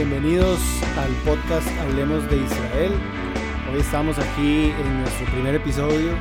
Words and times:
bienvenidos 0.00 0.58
al 0.96 1.10
podcast 1.26 1.68
Hablemos 1.78 2.26
de 2.30 2.38
Israel. 2.38 2.92
Hoy 3.70 3.80
estamos 3.80 4.18
aquí 4.18 4.70
en 4.70 5.00
nuestro 5.02 5.26
primer 5.26 5.56
episodio, 5.56 6.12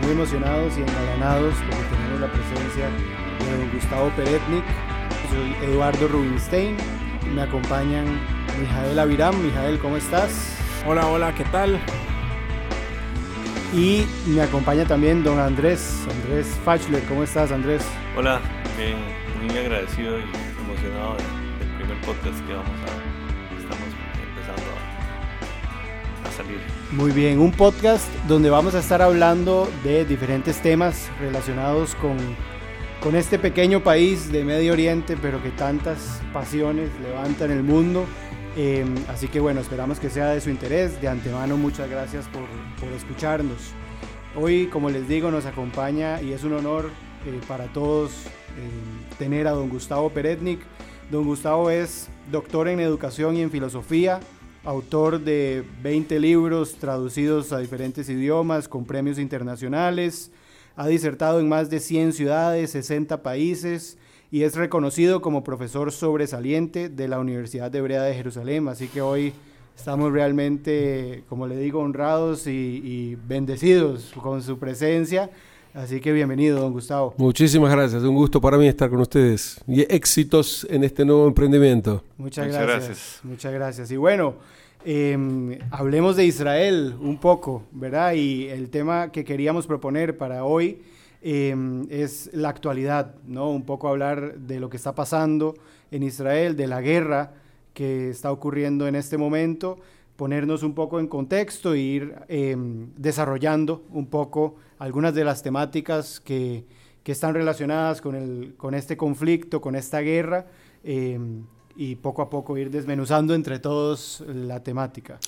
muy 0.00 0.12
emocionados 0.12 0.72
y 0.78 0.80
engalanados 0.80 1.52
porque 1.68 1.84
tenemos 1.94 2.20
la 2.22 2.32
presencia 2.32 2.86
de 2.86 3.58
don 3.58 3.70
Gustavo 3.70 4.08
Peretnik, 4.16 4.64
soy 5.28 5.68
Eduardo 5.68 6.08
Rubinstein, 6.08 6.78
y 7.26 7.34
me 7.34 7.42
acompañan 7.42 8.06
Mijael 8.58 8.98
Aviram. 8.98 9.38
Mijael, 9.42 9.78
¿cómo 9.78 9.98
estás? 9.98 10.56
Hola, 10.86 11.06
hola, 11.08 11.34
¿qué 11.34 11.44
tal? 11.44 11.78
Y 13.74 14.06
me 14.26 14.40
acompaña 14.40 14.86
también 14.86 15.22
don 15.22 15.38
Andrés, 15.38 16.06
Andrés 16.10 16.46
Fachler. 16.64 17.02
¿Cómo 17.04 17.24
estás, 17.24 17.52
Andrés? 17.52 17.84
Hola, 18.16 18.40
bien, 18.78 18.96
muy 19.46 19.58
agradecido 19.58 20.18
y 20.18 20.22
emocionado 20.64 21.16
del 21.18 21.76
primer 21.76 22.00
podcast 22.00 22.46
que 22.46 22.54
vamos 22.54 22.70
a, 22.86 22.97
Muy 26.92 27.12
bien, 27.12 27.38
un 27.38 27.52
podcast 27.52 28.08
donde 28.26 28.48
vamos 28.48 28.74
a 28.74 28.78
estar 28.78 29.02
hablando 29.02 29.70
de 29.84 30.06
diferentes 30.06 30.62
temas 30.62 31.10
relacionados 31.20 31.94
con, 31.94 32.16
con 33.02 33.14
este 33.14 33.38
pequeño 33.38 33.82
país 33.82 34.32
de 34.32 34.42
Medio 34.42 34.72
Oriente, 34.72 35.18
pero 35.20 35.42
que 35.42 35.50
tantas 35.50 36.22
pasiones 36.32 36.88
levanta 37.02 37.44
en 37.44 37.50
el 37.50 37.62
mundo. 37.62 38.06
Eh, 38.56 38.86
así 39.08 39.28
que 39.28 39.38
bueno, 39.38 39.60
esperamos 39.60 40.00
que 40.00 40.08
sea 40.08 40.30
de 40.30 40.40
su 40.40 40.48
interés. 40.48 40.98
De 41.02 41.08
antemano, 41.08 41.58
muchas 41.58 41.90
gracias 41.90 42.26
por, 42.28 42.44
por 42.80 42.90
escucharnos. 42.96 43.72
Hoy, 44.34 44.68
como 44.68 44.88
les 44.88 45.06
digo, 45.06 45.30
nos 45.30 45.44
acompaña 45.44 46.22
y 46.22 46.32
es 46.32 46.42
un 46.42 46.54
honor 46.54 46.90
eh, 47.26 47.38
para 47.46 47.66
todos 47.66 48.12
eh, 48.12 49.16
tener 49.18 49.46
a 49.46 49.50
don 49.50 49.68
Gustavo 49.68 50.08
Peretnik. 50.08 50.60
Don 51.10 51.26
Gustavo 51.26 51.68
es 51.68 52.08
doctor 52.32 52.66
en 52.66 52.80
educación 52.80 53.36
y 53.36 53.42
en 53.42 53.50
filosofía, 53.50 54.20
autor 54.68 55.20
de 55.20 55.64
20 55.82 56.20
libros 56.20 56.74
traducidos 56.74 57.54
a 57.54 57.58
diferentes 57.58 58.06
idiomas 58.10 58.68
con 58.68 58.84
premios 58.84 59.18
internacionales, 59.18 60.30
ha 60.76 60.86
disertado 60.86 61.40
en 61.40 61.48
más 61.48 61.70
de 61.70 61.80
100 61.80 62.12
ciudades, 62.12 62.72
60 62.72 63.22
países 63.22 63.96
y 64.30 64.42
es 64.42 64.56
reconocido 64.56 65.22
como 65.22 65.42
profesor 65.42 65.90
sobresaliente 65.90 66.90
de 66.90 67.08
la 67.08 67.18
Universidad 67.18 67.70
de 67.70 67.78
Hebrea 67.78 68.02
de 68.02 68.14
Jerusalén. 68.14 68.68
Así 68.68 68.88
que 68.88 69.00
hoy 69.00 69.32
estamos 69.74 70.12
realmente, 70.12 71.24
como 71.30 71.46
le 71.46 71.56
digo, 71.56 71.80
honrados 71.80 72.46
y, 72.46 72.50
y 72.50 73.14
bendecidos 73.26 74.12
con 74.22 74.42
su 74.42 74.58
presencia. 74.58 75.30
Así 75.72 75.98
que 75.98 76.12
bienvenido, 76.12 76.60
don 76.60 76.74
Gustavo. 76.74 77.14
Muchísimas 77.16 77.70
gracias, 77.70 78.02
un 78.02 78.14
gusto 78.14 78.38
para 78.38 78.58
mí 78.58 78.68
estar 78.68 78.90
con 78.90 79.00
ustedes 79.00 79.62
y 79.66 79.80
éxitos 79.82 80.66
en 80.68 80.84
este 80.84 81.06
nuevo 81.06 81.26
emprendimiento. 81.26 82.02
Muchas, 82.18 82.48
Muchas 82.48 82.62
gracias, 82.62 82.86
gracias. 82.86 83.20
Muchas 83.22 83.52
gracias. 83.54 83.90
Y 83.90 83.96
bueno, 83.96 84.34
eh, 84.84 85.58
hablemos 85.70 86.16
de 86.16 86.24
Israel 86.24 86.96
un 87.00 87.18
poco, 87.18 87.64
¿verdad? 87.72 88.12
Y 88.14 88.46
el 88.48 88.70
tema 88.70 89.10
que 89.10 89.24
queríamos 89.24 89.66
proponer 89.66 90.16
para 90.16 90.44
hoy 90.44 90.82
eh, 91.20 91.54
es 91.90 92.30
la 92.32 92.48
actualidad, 92.48 93.16
¿no? 93.26 93.50
Un 93.50 93.64
poco 93.64 93.88
hablar 93.88 94.38
de 94.38 94.60
lo 94.60 94.70
que 94.70 94.76
está 94.76 94.94
pasando 94.94 95.54
en 95.90 96.02
Israel, 96.02 96.56
de 96.56 96.66
la 96.66 96.80
guerra 96.80 97.32
que 97.74 98.10
está 98.10 98.30
ocurriendo 98.30 98.86
en 98.86 98.94
este 98.94 99.18
momento, 99.18 99.78
ponernos 100.16 100.62
un 100.62 100.74
poco 100.74 101.00
en 101.00 101.06
contexto 101.06 101.74
e 101.74 101.78
ir 101.78 102.14
eh, 102.28 102.56
desarrollando 102.96 103.84
un 103.90 104.06
poco 104.06 104.56
algunas 104.78 105.14
de 105.14 105.24
las 105.24 105.42
temáticas 105.42 106.20
que, 106.20 106.64
que 107.02 107.12
están 107.12 107.34
relacionadas 107.34 108.00
con, 108.00 108.14
el, 108.14 108.54
con 108.56 108.74
este 108.74 108.96
conflicto, 108.96 109.60
con 109.60 109.74
esta 109.74 110.00
guerra, 110.00 110.46
y 111.76 111.96
poco 111.96 112.22
a 112.22 112.30
poco 112.30 112.56
ir 112.58 112.70
desmenuzando 112.70 113.34
entre 113.34 113.58
todos 113.58 114.24
la 114.26 114.62
temática. 114.62 115.18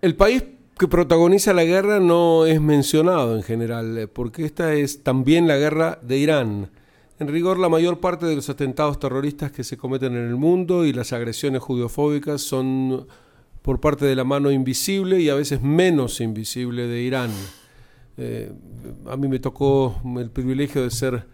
El 0.00 0.14
país 0.16 0.44
que 0.78 0.86
protagoniza 0.86 1.52
la 1.52 1.64
guerra 1.64 1.98
no 1.98 2.46
es 2.46 2.60
mencionado 2.60 3.36
en 3.36 3.42
general, 3.42 3.98
eh, 3.98 4.06
porque 4.06 4.44
esta 4.44 4.74
es 4.74 5.02
también 5.02 5.48
la 5.48 5.56
guerra 5.56 5.98
de 6.02 6.18
Irán. 6.18 6.70
En 7.18 7.26
rigor, 7.26 7.58
la 7.58 7.68
mayor 7.68 7.98
parte 7.98 8.26
de 8.26 8.36
los 8.36 8.48
atentados 8.48 9.00
terroristas 9.00 9.50
que 9.50 9.64
se 9.64 9.76
cometen 9.76 10.14
en 10.14 10.28
el 10.28 10.36
mundo 10.36 10.84
y 10.84 10.92
las 10.92 11.12
agresiones 11.12 11.62
judeofóbicas 11.62 12.40
son 12.42 13.08
por 13.62 13.80
parte 13.80 14.06
de 14.06 14.14
la 14.14 14.22
mano 14.22 14.52
invisible 14.52 15.20
y 15.20 15.28
a 15.28 15.34
veces 15.34 15.60
menos 15.60 16.20
invisible 16.20 16.86
de 16.86 17.02
Irán. 17.02 17.30
Eh, 18.16 18.52
a 19.06 19.16
mí 19.16 19.26
me 19.26 19.40
tocó 19.40 20.00
el 20.16 20.30
privilegio 20.30 20.84
de 20.84 20.90
ser 20.92 21.26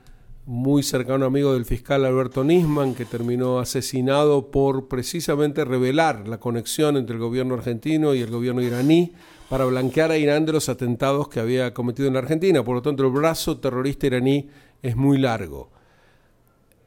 muy 0.47 0.83
cercano 0.83 1.25
amigo 1.25 1.55
del 1.55 1.65
fiscal 1.65 2.05
Alberto 2.05 2.45
Nisman, 2.45 2.95
que 2.95 3.07
terminó 3.07 3.61
asesinado 3.61 4.51
por 4.51 4.89
precisamente 4.89 5.65
revelar 5.65 6.29
la 6.29 6.39
conexión 6.39 6.99
entre 6.99 7.15
el 7.15 7.21
gobierno 7.23 7.55
argentino 7.55 8.15
y 8.15 8.21
el 8.21 8.31
gobierno 8.31 8.61
iraní 8.61 9.13
para 9.49 9.65
blanquear 9.65 10.11
a 10.11 10.19
Irán 10.19 10.45
de 10.45 10.53
los 10.53 10.69
atentados 10.69 11.29
que 11.29 11.41
había 11.41 11.73
cometido 11.73 12.09
en 12.09 12.15
la 12.15 12.21
Argentina. 12.21 12.63
Por 12.63 12.77
lo 12.77 12.83
tanto, 12.83 13.05
el 13.05 13.11
brazo 13.11 13.59
terrorista 13.59 14.07
iraní 14.07 14.49
es 14.83 14.97
muy 14.97 15.17
largo. 15.17 15.71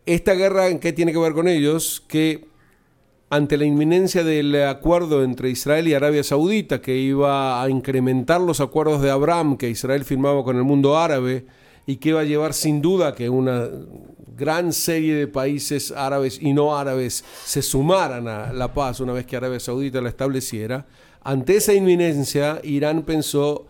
Esta 0.06 0.34
guerra, 0.34 0.68
¿en 0.68 0.80
qué 0.80 0.94
tiene 0.94 1.12
que 1.12 1.20
ver 1.20 1.34
con 1.34 1.48
ellos? 1.48 2.04
Que 2.08 2.48
ante 3.30 3.58
la 3.58 3.66
inminencia 3.66 4.24
del 4.24 4.56
acuerdo 4.68 5.24
entre 5.24 5.50
Israel 5.50 5.88
y 5.88 5.96
Arabia 5.96 6.24
Saudita, 6.24 6.80
que 6.80 6.96
iba 6.96 7.62
a 7.62 7.70
incrementar 7.70 8.40
los 8.40 8.62
acuerdos 8.62 9.02
de 9.02 9.10
Abraham 9.10 9.58
que 9.58 9.70
Israel 9.70 10.06
firmaba 10.06 10.44
con 10.44 10.58
el 10.58 10.64
mundo 10.64 10.98
árabe, 10.98 11.46
y 11.88 11.96
que 11.96 12.10
iba 12.10 12.20
a 12.20 12.26
llevar 12.26 12.54
sin 12.54 12.82
duda 12.82 13.16
que 13.16 13.30
una 13.30 13.68
gran 14.36 14.74
serie 14.74 15.16
de 15.16 15.28
países 15.28 15.92
árabes 15.92 16.38
y 16.40 16.54
no 16.54 16.78
árabes 16.78 17.24
se 17.46 17.62
sumaran 17.62 18.28
a 18.28 18.54
la 18.54 18.74
paz 18.74 19.00
una 19.00 19.14
vez 19.14 19.26
que 19.26 19.38
Arabia 19.38 19.60
Saudita 19.60 20.02
la 20.02 20.10
estableciera. 20.10 20.86
Ante 21.24 21.56
esa 21.56 21.74
inminencia, 21.74 22.60
Irán 22.64 23.04
pensó, 23.04 23.66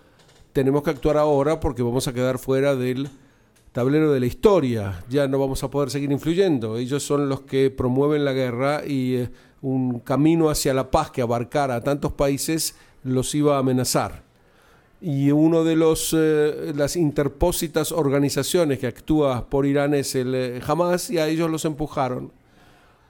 tenemos 0.51 0.81
que 0.83 0.89
actuar 0.89 1.17
ahora 1.17 1.59
porque 1.59 1.83
vamos 1.83 2.07
a 2.07 2.13
quedar 2.13 2.39
fuera 2.39 2.75
del 2.75 3.07
tablero 3.71 4.11
de 4.11 4.19
la 4.19 4.25
historia, 4.25 5.03
ya 5.07 5.27
no 5.27 5.37
vamos 5.37 5.63
a 5.63 5.69
poder 5.69 5.91
seguir 5.91 6.11
influyendo. 6.11 6.77
Ellos 6.77 7.03
son 7.03 7.29
los 7.29 7.41
que 7.41 7.69
promueven 7.69 8.25
la 8.25 8.33
guerra 8.33 8.81
y 8.85 9.15
eh, 9.15 9.29
un 9.61 9.99
camino 9.99 10.49
hacia 10.49 10.73
la 10.73 10.89
paz 10.89 11.11
que 11.11 11.21
abarcara 11.21 11.75
a 11.75 11.81
tantos 11.81 12.13
países 12.13 12.75
los 13.03 13.35
iba 13.35 13.55
a 13.55 13.59
amenazar 13.59 14.26
y 14.99 15.31
uno 15.31 15.63
de 15.63 15.75
los 15.75 16.15
eh, 16.17 16.73
las 16.75 16.95
interpósitas 16.95 17.91
organizaciones 17.91 18.79
que 18.79 18.87
actúa 18.87 19.49
por 19.49 19.65
Irán 19.65 19.93
es 19.93 20.15
el 20.15 20.33
eh, 20.33 20.61
Hamas 20.65 21.09
y 21.09 21.19
a 21.19 21.27
ellos 21.27 21.49
los 21.51 21.65
empujaron. 21.65 22.31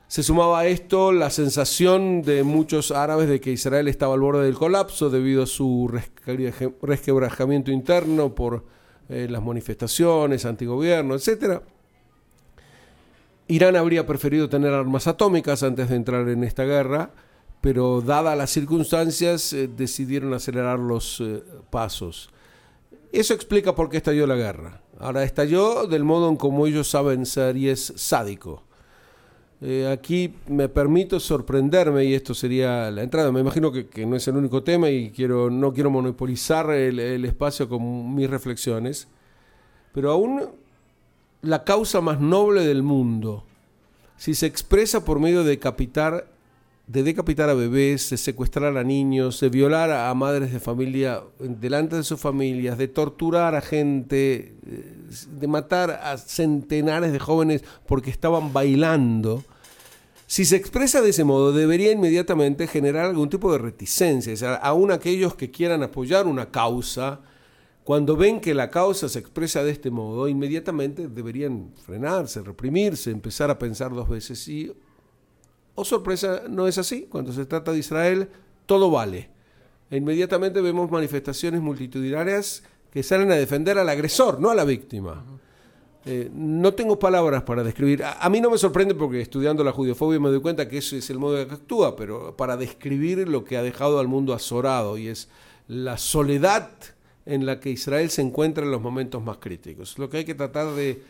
Se 0.09 0.23
sumaba 0.23 0.59
a 0.59 0.67
esto 0.67 1.11
la 1.11 1.29
sensación 1.29 2.21
de 2.21 2.43
muchos 2.43 2.91
árabes 2.91 3.27
de 3.27 3.41
que 3.41 3.51
Israel 3.51 3.87
estaba 3.89 4.13
al 4.13 4.21
borde 4.21 4.45
del 4.45 4.55
colapso 4.55 5.09
debido 5.09 5.43
a 5.43 5.47
su 5.47 5.89
resque- 5.91 6.73
resquebrajamiento 6.81 7.71
interno 7.71 8.33
por 8.33 8.63
eh, 9.09 9.27
las 9.29 9.43
manifestaciones, 9.43 10.45
antigobierno, 10.45 11.15
etc. 11.15 11.61
Irán 13.47 13.75
habría 13.77 14.05
preferido 14.05 14.49
tener 14.49 14.73
armas 14.73 15.07
atómicas 15.07 15.63
antes 15.63 15.89
de 15.89 15.95
entrar 15.95 16.27
en 16.27 16.43
esta 16.43 16.63
guerra, 16.65 17.11
pero 17.61 18.01
dadas 18.01 18.37
las 18.37 18.51
circunstancias 18.51 19.53
eh, 19.53 19.67
decidieron 19.67 20.33
acelerar 20.33 20.79
los 20.79 21.19
eh, 21.21 21.43
pasos. 21.69 22.29
Eso 23.11 23.33
explica 23.33 23.75
por 23.75 23.89
qué 23.89 23.97
estalló 23.97 24.27
la 24.27 24.35
guerra. 24.35 24.81
Ahora 24.99 25.23
estalló 25.23 25.87
del 25.87 26.03
modo 26.03 26.29
en 26.29 26.35
como 26.35 26.67
ellos 26.67 26.89
saben 26.89 27.25
ser 27.25 27.57
y 27.57 27.69
es 27.69 27.93
sádico. 27.95 28.63
Eh, 29.59 29.89
aquí 29.91 30.35
me 30.47 30.69
permito 30.69 31.19
sorprenderme 31.19 32.05
y 32.05 32.13
esto 32.13 32.33
sería 32.33 32.91
la 32.91 33.01
entrada. 33.01 33.31
Me 33.31 33.39
imagino 33.39 33.71
que, 33.71 33.87
que 33.87 34.05
no 34.05 34.15
es 34.15 34.27
el 34.27 34.37
único 34.37 34.63
tema 34.63 34.89
y 34.89 35.09
quiero, 35.09 35.49
no 35.49 35.73
quiero 35.73 35.89
monopolizar 35.89 36.69
el, 36.71 36.99
el 36.99 37.25
espacio 37.25 37.67
con 37.67 38.13
mis 38.13 38.29
reflexiones, 38.29 39.07
pero 39.93 40.11
aún 40.11 40.43
la 41.41 41.63
causa 41.63 42.01
más 42.01 42.19
noble 42.19 42.65
del 42.65 42.83
mundo, 42.83 43.45
si 44.17 44.35
se 44.35 44.45
expresa 44.45 45.05
por 45.05 45.19
medio 45.19 45.43
de 45.43 45.51
decapitar, 45.51 46.27
de 46.87 47.03
decapitar 47.03 47.49
a 47.49 47.53
bebés, 47.53 48.09
de 48.09 48.17
secuestrar 48.17 48.77
a 48.77 48.83
niños, 48.83 49.41
de 49.41 49.49
violar 49.49 49.91
a 49.91 50.13
madres 50.13 50.53
de 50.53 50.59
familia 50.61 51.21
delante 51.37 51.97
de 51.97 52.03
sus 52.03 52.19
familias, 52.19 52.77
de 52.77 52.87
torturar 52.87 53.55
a 53.55 53.61
gente, 53.61 54.55
eh, 54.65 54.95
de 55.29 55.47
matar 55.47 55.91
a 55.91 56.17
centenares 56.17 57.11
de 57.11 57.19
jóvenes 57.19 57.63
porque 57.85 58.09
estaban 58.09 58.53
bailando, 58.53 59.43
si 60.27 60.43
se 60.43 60.57
expresa 60.57 61.01
de 61.01 61.09
ese 61.09 61.23
modo, 61.23 61.53
debería 61.53 61.91
inmediatamente 61.91 62.67
generar 62.67 63.05
algún 63.05 63.29
tipo 63.29 63.51
de 63.51 63.59
reticencia. 63.59 64.33
O 64.33 64.37
sea, 64.37 64.55
aún 64.55 64.91
aquellos 64.91 65.35
que 65.35 65.51
quieran 65.51 65.83
apoyar 65.83 66.27
una 66.27 66.51
causa, 66.51 67.21
cuando 67.85 68.17
ven 68.17 68.41
que 68.41 68.53
la 68.53 68.69
causa 68.69 69.07
se 69.07 69.19
expresa 69.19 69.63
de 69.63 69.71
este 69.71 69.89
modo, 69.89 70.27
inmediatamente 70.27 71.07
deberían 71.07 71.71
frenarse, 71.85 72.41
reprimirse, 72.41 73.09
empezar 73.11 73.49
a 73.49 73.57
pensar 73.57 73.93
dos 73.93 74.09
veces. 74.09 74.45
Y, 74.49 74.73
oh 75.77 75.85
sorpresa, 75.85 76.43
no 76.49 76.67
es 76.67 76.77
así. 76.79 77.07
Cuando 77.09 77.31
se 77.31 77.45
trata 77.45 77.71
de 77.71 77.77
Israel, 77.77 78.29
todo 78.65 78.89
vale. 78.89 79.29
E 79.91 79.97
inmediatamente 79.97 80.59
vemos 80.59 80.89
manifestaciones 80.89 81.61
multitudinarias 81.61 82.63
que 82.91 83.03
salen 83.03 83.31
a 83.31 83.35
defender 83.35 83.77
al 83.77 83.87
agresor, 83.87 84.39
no 84.41 84.49
a 84.49 84.55
la 84.55 84.65
víctima. 84.65 85.23
Eh, 86.03 86.31
no 86.33 86.73
tengo 86.73 86.97
palabras 86.97 87.43
para 87.43 87.63
describir. 87.63 88.03
A, 88.03 88.27
mí 88.29 88.41
no 88.41 88.49
me 88.49 88.57
sorprende 88.57 88.95
porque 88.95 89.21
estudiando 89.21 89.63
la 89.63 89.71
judiofobia 89.71 90.19
me 90.19 90.29
doy 90.29 90.41
cuenta 90.41 90.67
que 90.67 90.79
ese 90.79 90.97
es 90.97 91.09
el 91.11 91.19
modo 91.19 91.35
de 91.35 91.45
que 91.45 91.53
actúa, 91.53 91.95
pero 91.95 92.35
para 92.35 92.57
describir 92.57 93.27
lo 93.27 93.43
que 93.43 93.55
ha 93.55 93.61
dejado 93.61 93.99
al 93.99 94.07
mundo 94.07 94.33
azorado 94.33 94.97
y 94.97 95.09
es 95.09 95.29
la 95.67 95.97
soledad 95.99 96.71
en 97.27 97.45
la 97.45 97.59
que 97.59 97.69
Israel 97.69 98.09
se 98.09 98.23
encuentra 98.23 98.63
en 98.63 98.71
los 98.71 98.81
momentos 98.81 99.21
más 99.21 99.37
críticos. 99.37 99.99
Lo 99.99 100.09
que 100.09 100.17
hay 100.17 100.25
que 100.25 100.33
tratar 100.33 100.73
de 100.73 101.03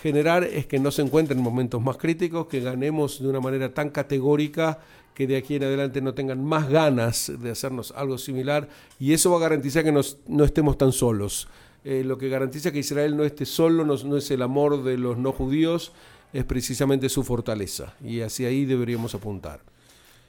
generar 0.00 0.44
es 0.44 0.66
que 0.66 0.78
no 0.78 0.90
se 0.90 1.02
encuentren 1.02 1.40
momentos 1.40 1.80
más 1.80 1.96
críticos, 1.96 2.46
que 2.46 2.60
ganemos 2.60 3.20
de 3.20 3.28
una 3.28 3.40
manera 3.40 3.72
tan 3.72 3.90
categórica 3.90 4.78
que 5.14 5.26
de 5.26 5.36
aquí 5.36 5.56
en 5.56 5.64
adelante 5.64 6.00
no 6.00 6.14
tengan 6.14 6.44
más 6.44 6.68
ganas 6.68 7.32
de 7.40 7.50
hacernos 7.50 7.92
algo 7.92 8.18
similar 8.18 8.68
y 9.00 9.12
eso 9.12 9.30
va 9.30 9.38
a 9.38 9.40
garantizar 9.40 9.82
que 9.82 9.92
no 9.92 10.44
estemos 10.44 10.78
tan 10.78 10.92
solos. 10.92 11.48
Eh, 11.84 12.02
lo 12.04 12.18
que 12.18 12.28
garantiza 12.28 12.72
que 12.72 12.80
Israel 12.80 13.16
no 13.16 13.24
esté 13.24 13.46
solo 13.46 13.84
no, 13.84 14.16
es 14.16 14.30
el 14.30 14.42
amor 14.42 14.82
de 14.82 14.98
los 14.98 15.16
no 15.16 15.32
judíos, 15.32 15.92
es 16.32 16.44
precisamente 16.44 17.08
su 17.08 17.22
fortaleza 17.22 17.94
y 18.04 18.20
hacia 18.20 18.48
ahí 18.48 18.64
deberíamos 18.64 19.14
apuntar. 19.14 19.60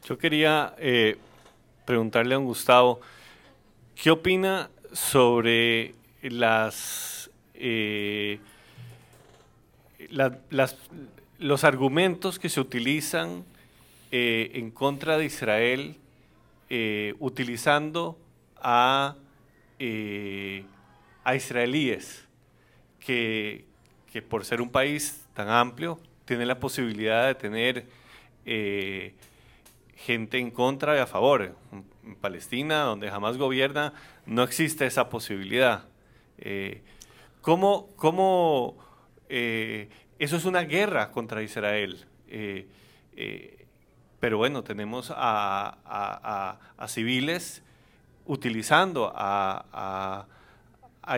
Yo 0.06 0.18
quería 0.18 0.76
eh, 0.78 1.18
preguntarle 1.86 2.36
a 2.36 2.40
un 2.40 2.46
Gustavo, 2.46 3.02
¿qué 3.96 4.12
opina 4.12 4.70
sobre 4.94 5.96
las... 6.22 7.30
Eh, 7.56 8.40
los 11.40 11.64
argumentos 11.64 12.40
que 12.40 12.50
se 12.50 12.60
utilizan 12.60 13.44
eh, 14.12 14.52
en 14.56 14.72
contra 14.72 15.18
de 15.18 15.26
Israel 15.26 15.96
eh, 16.70 17.16
utilizando 17.20 18.18
a, 18.58 19.16
eh, 19.78 20.64
a 21.24 21.36
israelíes 21.36 22.26
que, 23.00 23.66
por 24.28 24.46
ser 24.46 24.62
un 24.62 24.70
país 24.70 25.26
tan 25.34 25.50
amplio 25.50 26.00
tiene 26.26 26.46
la 26.46 26.60
posibilidad 26.60 27.28
de 27.28 27.36
tener 27.36 27.86
gente 29.96 30.38
en 30.38 30.52
contra 30.52 30.96
y 30.96 31.00
a 31.00 31.08
favor. 31.08 31.56
En 32.04 32.16
Palestina, 32.16 32.82
donde 32.82 33.10
jamás 33.10 33.38
gobierna, 33.38 33.94
no 34.26 34.44
existe 34.44 34.86
esa 34.86 35.10
posibilidad. 35.10 35.86
¿Cómo, 37.42 37.90
cómo 37.96 38.78
eso 39.30 40.36
es 40.36 40.46
una 40.46 40.62
guerra 40.64 41.12
contra 41.12 41.42
Israel? 41.44 42.06
Pero 44.20 44.38
bueno, 44.38 44.64
tenemos 44.64 45.12
a, 45.16 46.58
civiles 46.88 47.62
utilizando 48.26 49.12
a, 49.16 50.26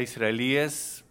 israelíes 0.01 1.03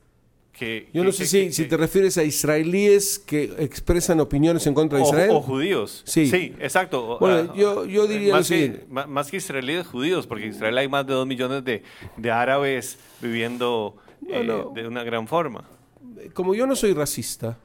que... 0.52 0.88
Yo 0.92 1.02
no 1.04 1.12
sé 1.12 1.26
si, 1.26 1.64
te 1.64 1.76
refieres 1.76 2.16
a 2.16 2.22
israelíes 2.22 3.18
que 3.18 3.54
expresan 3.58 4.20
opiniones 4.20 4.66
en 4.66 4.74
contra 4.74 4.98
de 4.98 5.04
Israel. 5.04 5.30
O 5.32 5.40
judíos. 5.40 6.02
Sí, 6.06 6.28
sí 6.28 6.54
exacto. 6.60 7.18
Bueno, 7.18 7.54
yo, 7.54 7.84
yo 7.86 8.06
diría 8.06 8.34
más 8.34 8.48
que, 8.48 8.84
más 8.88 9.30
que 9.30 9.38
israelíes, 9.38 9.86
judíos, 9.86 10.26
porque 10.26 10.44
en 10.44 10.50
Israel 10.50 10.78
hay 10.78 10.88
más 10.88 11.06
de 11.06 11.14
dos 11.14 11.26
millones 11.26 11.64
de, 11.64 12.30
árabes 12.30 12.98
viviendo 13.20 13.96
eh, 14.28 14.46
de 14.74 14.86
una 14.86 15.02
gran 15.02 15.26
forma. 15.26 15.64
Como 16.34 16.54
yo 16.54 16.66
no 16.66 16.76
soy 16.76 16.92
racista, 16.92 17.58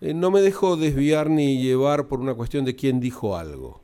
eh, 0.00 0.14
no 0.14 0.30
me 0.30 0.40
dejo 0.40 0.76
desviar 0.76 1.30
ni 1.30 1.62
llevar 1.62 2.06
por 2.06 2.20
una 2.20 2.34
cuestión 2.34 2.64
de 2.64 2.76
quién 2.76 3.00
dijo 3.00 3.36
algo. 3.36 3.80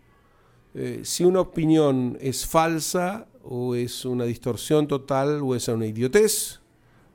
Eh, 0.75 1.01
si 1.05 1.25
una 1.25 1.41
opinión 1.41 2.19
es 2.21 2.47
falsa 2.47 3.27
o 3.43 3.75
es 3.75 4.05
una 4.05 4.25
distorsión 4.25 4.89
total 4.89 5.41
o 5.43 5.55
es 5.55 5.69
una 5.69 5.87
idiotez, 5.87 6.61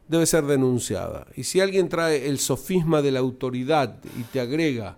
debe 0.08 0.26
ser 0.26 0.46
denunciada. 0.46 1.28
Y 1.36 1.44
si 1.44 1.60
alguien 1.60 1.88
trae 1.88 2.28
el 2.28 2.40
sofisma 2.40 3.02
de 3.02 3.12
la 3.12 3.20
autoridad 3.20 3.98
y 4.18 4.24
te 4.24 4.40
agrega, 4.40 4.98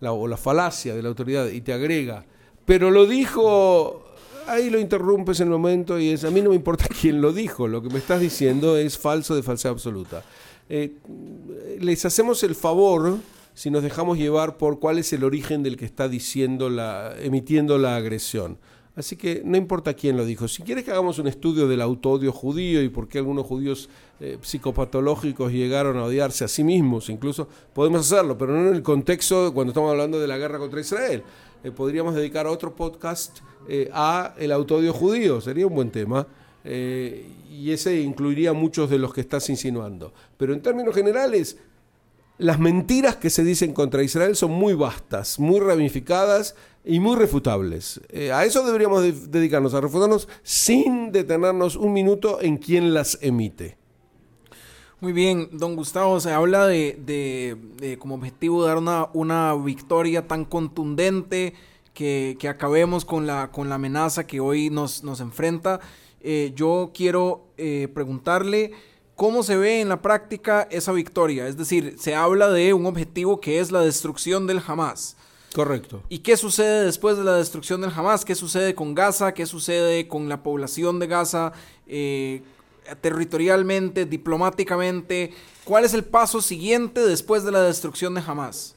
o 0.00 0.26
la 0.26 0.36
falacia 0.36 0.94
de 0.94 1.02
la 1.02 1.08
autoridad 1.08 1.48
y 1.48 1.60
te 1.60 1.72
agrega, 1.72 2.24
pero 2.64 2.90
lo 2.90 3.06
dijo, 3.06 4.04
ahí 4.46 4.70
lo 4.70 4.78
interrumpes 4.78 5.40
en 5.40 5.48
el 5.48 5.52
momento 5.52 5.98
y 5.98 6.10
es, 6.10 6.24
a 6.24 6.30
mí 6.30 6.40
no 6.40 6.50
me 6.50 6.56
importa 6.56 6.86
quién 7.00 7.20
lo 7.20 7.32
dijo, 7.32 7.68
lo 7.68 7.82
que 7.82 7.88
me 7.88 7.98
estás 7.98 8.20
diciendo 8.20 8.76
es 8.76 8.98
falso 8.98 9.34
de 9.34 9.42
falsedad 9.42 9.74
absoluta. 9.74 10.24
Eh, 10.68 10.94
les 11.80 12.04
hacemos 12.04 12.42
el 12.42 12.54
favor 12.54 13.18
si 13.54 13.70
nos 13.70 13.82
dejamos 13.82 14.18
llevar 14.18 14.56
por 14.56 14.78
cuál 14.78 14.98
es 14.98 15.12
el 15.12 15.24
origen 15.24 15.62
del 15.62 15.76
que 15.76 15.84
está 15.84 16.08
diciendo 16.08 16.70
la, 16.70 17.14
emitiendo 17.20 17.78
la 17.78 17.96
agresión. 17.96 18.58
Así 18.94 19.16
que 19.16 19.42
no 19.44 19.56
importa 19.56 19.94
quién 19.94 20.18
lo 20.18 20.24
dijo. 20.24 20.48
Si 20.48 20.62
quieres 20.62 20.84
que 20.84 20.90
hagamos 20.90 21.18
un 21.18 21.26
estudio 21.26 21.66
del 21.66 21.80
autoodio 21.80 22.30
judío 22.30 22.82
y 22.82 22.90
por 22.90 23.08
qué 23.08 23.18
algunos 23.18 23.46
judíos 23.46 23.88
eh, 24.20 24.38
psicopatológicos 24.42 25.50
llegaron 25.50 25.96
a 25.96 26.04
odiarse 26.04 26.44
a 26.44 26.48
sí 26.48 26.62
mismos, 26.62 27.08
incluso 27.08 27.48
podemos 27.72 28.02
hacerlo, 28.02 28.36
pero 28.36 28.52
no 28.52 28.68
en 28.68 28.74
el 28.74 28.82
contexto 28.82 29.52
cuando 29.54 29.70
estamos 29.70 29.90
hablando 29.90 30.20
de 30.20 30.26
la 30.26 30.36
guerra 30.36 30.58
contra 30.58 30.80
Israel. 30.80 31.22
Eh, 31.64 31.70
podríamos 31.70 32.14
dedicar 32.14 32.46
otro 32.46 32.74
podcast 32.74 33.38
a 33.92 34.34
el 34.38 34.50
autoodio 34.50 34.92
judío, 34.92 35.40
sería 35.40 35.66
un 35.66 35.74
buen 35.74 35.90
tema. 35.90 36.26
Y 36.64 37.70
ese 37.70 38.00
incluiría 38.00 38.52
muchos 38.52 38.88
de 38.88 38.98
los 38.98 39.12
que 39.12 39.20
estás 39.20 39.48
insinuando. 39.50 40.12
Pero 40.36 40.54
en 40.54 40.62
términos 40.62 40.94
generales, 40.94 41.56
las 42.38 42.58
mentiras 42.58 43.16
que 43.16 43.30
se 43.30 43.44
dicen 43.44 43.72
contra 43.72 44.02
Israel 44.02 44.34
son 44.36 44.52
muy 44.52 44.74
vastas, 44.74 45.38
muy 45.38 45.60
ramificadas 45.60 46.56
y 46.84 46.98
muy 46.98 47.16
refutables. 47.16 48.00
Eh, 48.08 48.32
a 48.32 48.44
eso 48.44 48.64
deberíamos 48.64 49.30
dedicarnos, 49.30 49.74
a 49.74 49.80
refutarnos 49.80 50.28
sin 50.42 51.12
detenernos 51.12 51.76
un 51.76 51.92
minuto 51.92 52.40
en 52.40 52.56
quién 52.56 52.94
las 52.94 53.18
emite. 53.22 53.76
Muy 55.00 55.12
bien, 55.12 55.48
don 55.52 55.74
Gustavo, 55.76 56.20
se 56.20 56.30
habla 56.30 56.66
de, 56.66 57.96
como 57.98 58.14
objetivo 58.14 58.64
dar 58.64 58.78
una, 58.78 59.08
una 59.12 59.54
victoria 59.54 60.28
tan 60.28 60.44
contundente 60.44 61.54
que, 61.92 62.36
acabemos 62.48 63.04
con 63.04 63.26
la, 63.26 63.50
con 63.50 63.68
la 63.68 63.76
amenaza 63.76 64.26
que 64.26 64.40
hoy 64.40 64.70
nos, 64.70 65.02
nos 65.02 65.20
enfrenta. 65.20 65.80
Eh, 66.22 66.52
yo 66.54 66.92
quiero 66.94 67.48
eh, 67.56 67.88
preguntarle 67.92 68.72
¿Cómo 69.22 69.42
se 69.42 69.56
ve 69.56 69.80
en 69.80 69.88
la 69.88 70.02
práctica 70.02 70.66
esa 70.70 70.90
victoria? 70.90 71.46
Es 71.46 71.56
decir, 71.56 71.96
se 71.98 72.14
habla 72.14 72.50
de 72.50 72.72
un 72.72 72.86
objetivo 72.86 73.40
que 73.40 73.60
es 73.60 73.70
la 73.70 73.80
destrucción 73.80 74.46
del 74.46 74.60
Hamas. 74.66 75.16
Correcto. 75.54 76.02
¿Y 76.08 76.20
qué 76.20 76.36
sucede 76.36 76.84
después 76.84 77.18
de 77.18 77.24
la 77.24 77.34
destrucción 77.34 77.82
del 77.82 77.92
Hamas? 77.94 78.24
¿Qué 78.24 78.34
sucede 78.34 78.74
con 78.74 78.94
Gaza? 78.94 79.32
¿Qué 79.32 79.44
sucede 79.46 80.08
con 80.08 80.28
la 80.28 80.42
población 80.42 80.98
de 80.98 81.06
Gaza? 81.06 81.52
Eh, 81.86 82.42
territorialmente, 83.02 84.06
diplomáticamente. 84.06 85.32
¿Cuál 85.64 85.84
es 85.84 85.92
el 85.94 86.04
paso 86.04 86.40
siguiente 86.40 87.00
después 87.00 87.44
de 87.44 87.52
la 87.52 87.60
destrucción 87.60 88.14
de 88.14 88.22
Hamas? 88.26 88.74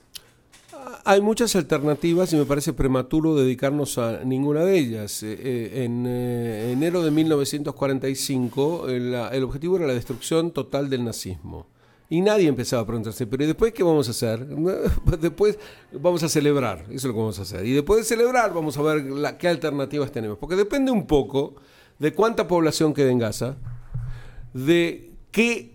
Hay 1.04 1.22
muchas 1.22 1.56
alternativas 1.56 2.32
y 2.34 2.36
me 2.36 2.46
parece 2.46 2.74
prematuro 2.74 3.36
dedicarnos 3.36 3.98
a 3.98 4.24
ninguna 4.24 4.64
de 4.64 4.78
ellas. 4.78 5.24
Eh, 5.24 5.38
eh, 5.40 5.84
en 5.84 6.06
eh, 6.08 6.72
enero 6.72 7.04
de 7.04 7.12
1945 7.12 8.90
el, 8.90 9.44
objetivo 9.44 9.78
era 9.78 9.88
la 9.88 9.94
destrucción 9.94 10.52
total 10.52 10.90
del 10.90 11.04
nazismo. 11.04 11.68
Y 12.10 12.22
nadie 12.22 12.48
empezaba 12.48 12.84
a 12.84 12.86
preguntarse, 12.86 13.26
pero 13.26 13.44
¿y 13.44 13.48
después 13.48 13.74
qué 13.74 13.84
vamos 13.84 14.08
a 14.08 14.12
hacer? 14.12 14.46
Después 15.20 15.58
vamos 15.92 16.22
a 16.22 16.30
celebrar, 16.30 16.86
eso 16.90 16.94
es 16.94 17.04
lo 17.06 17.14
que 17.14 17.20
vamos 17.20 17.40
a 17.40 17.42
hacer. 17.42 17.66
Y 17.66 17.74
después 17.74 18.00
de 18.00 18.04
celebrar 18.04 18.54
vamos 18.54 18.78
a 18.78 18.82
ver 18.84 19.38
qué 19.40 19.48
alternativas 19.48 20.12
tenemos. 20.12 20.38
Porque 20.38 20.56
depende 20.56 20.92
un 20.92 21.08
poco 21.08 21.56
de 21.98 22.14
cuánta 22.14 22.48
población 22.48 22.94
queda 22.94 23.10
en 23.10 23.18
Gaza, 23.18 23.58
de 24.54 25.12
qué 25.32 25.75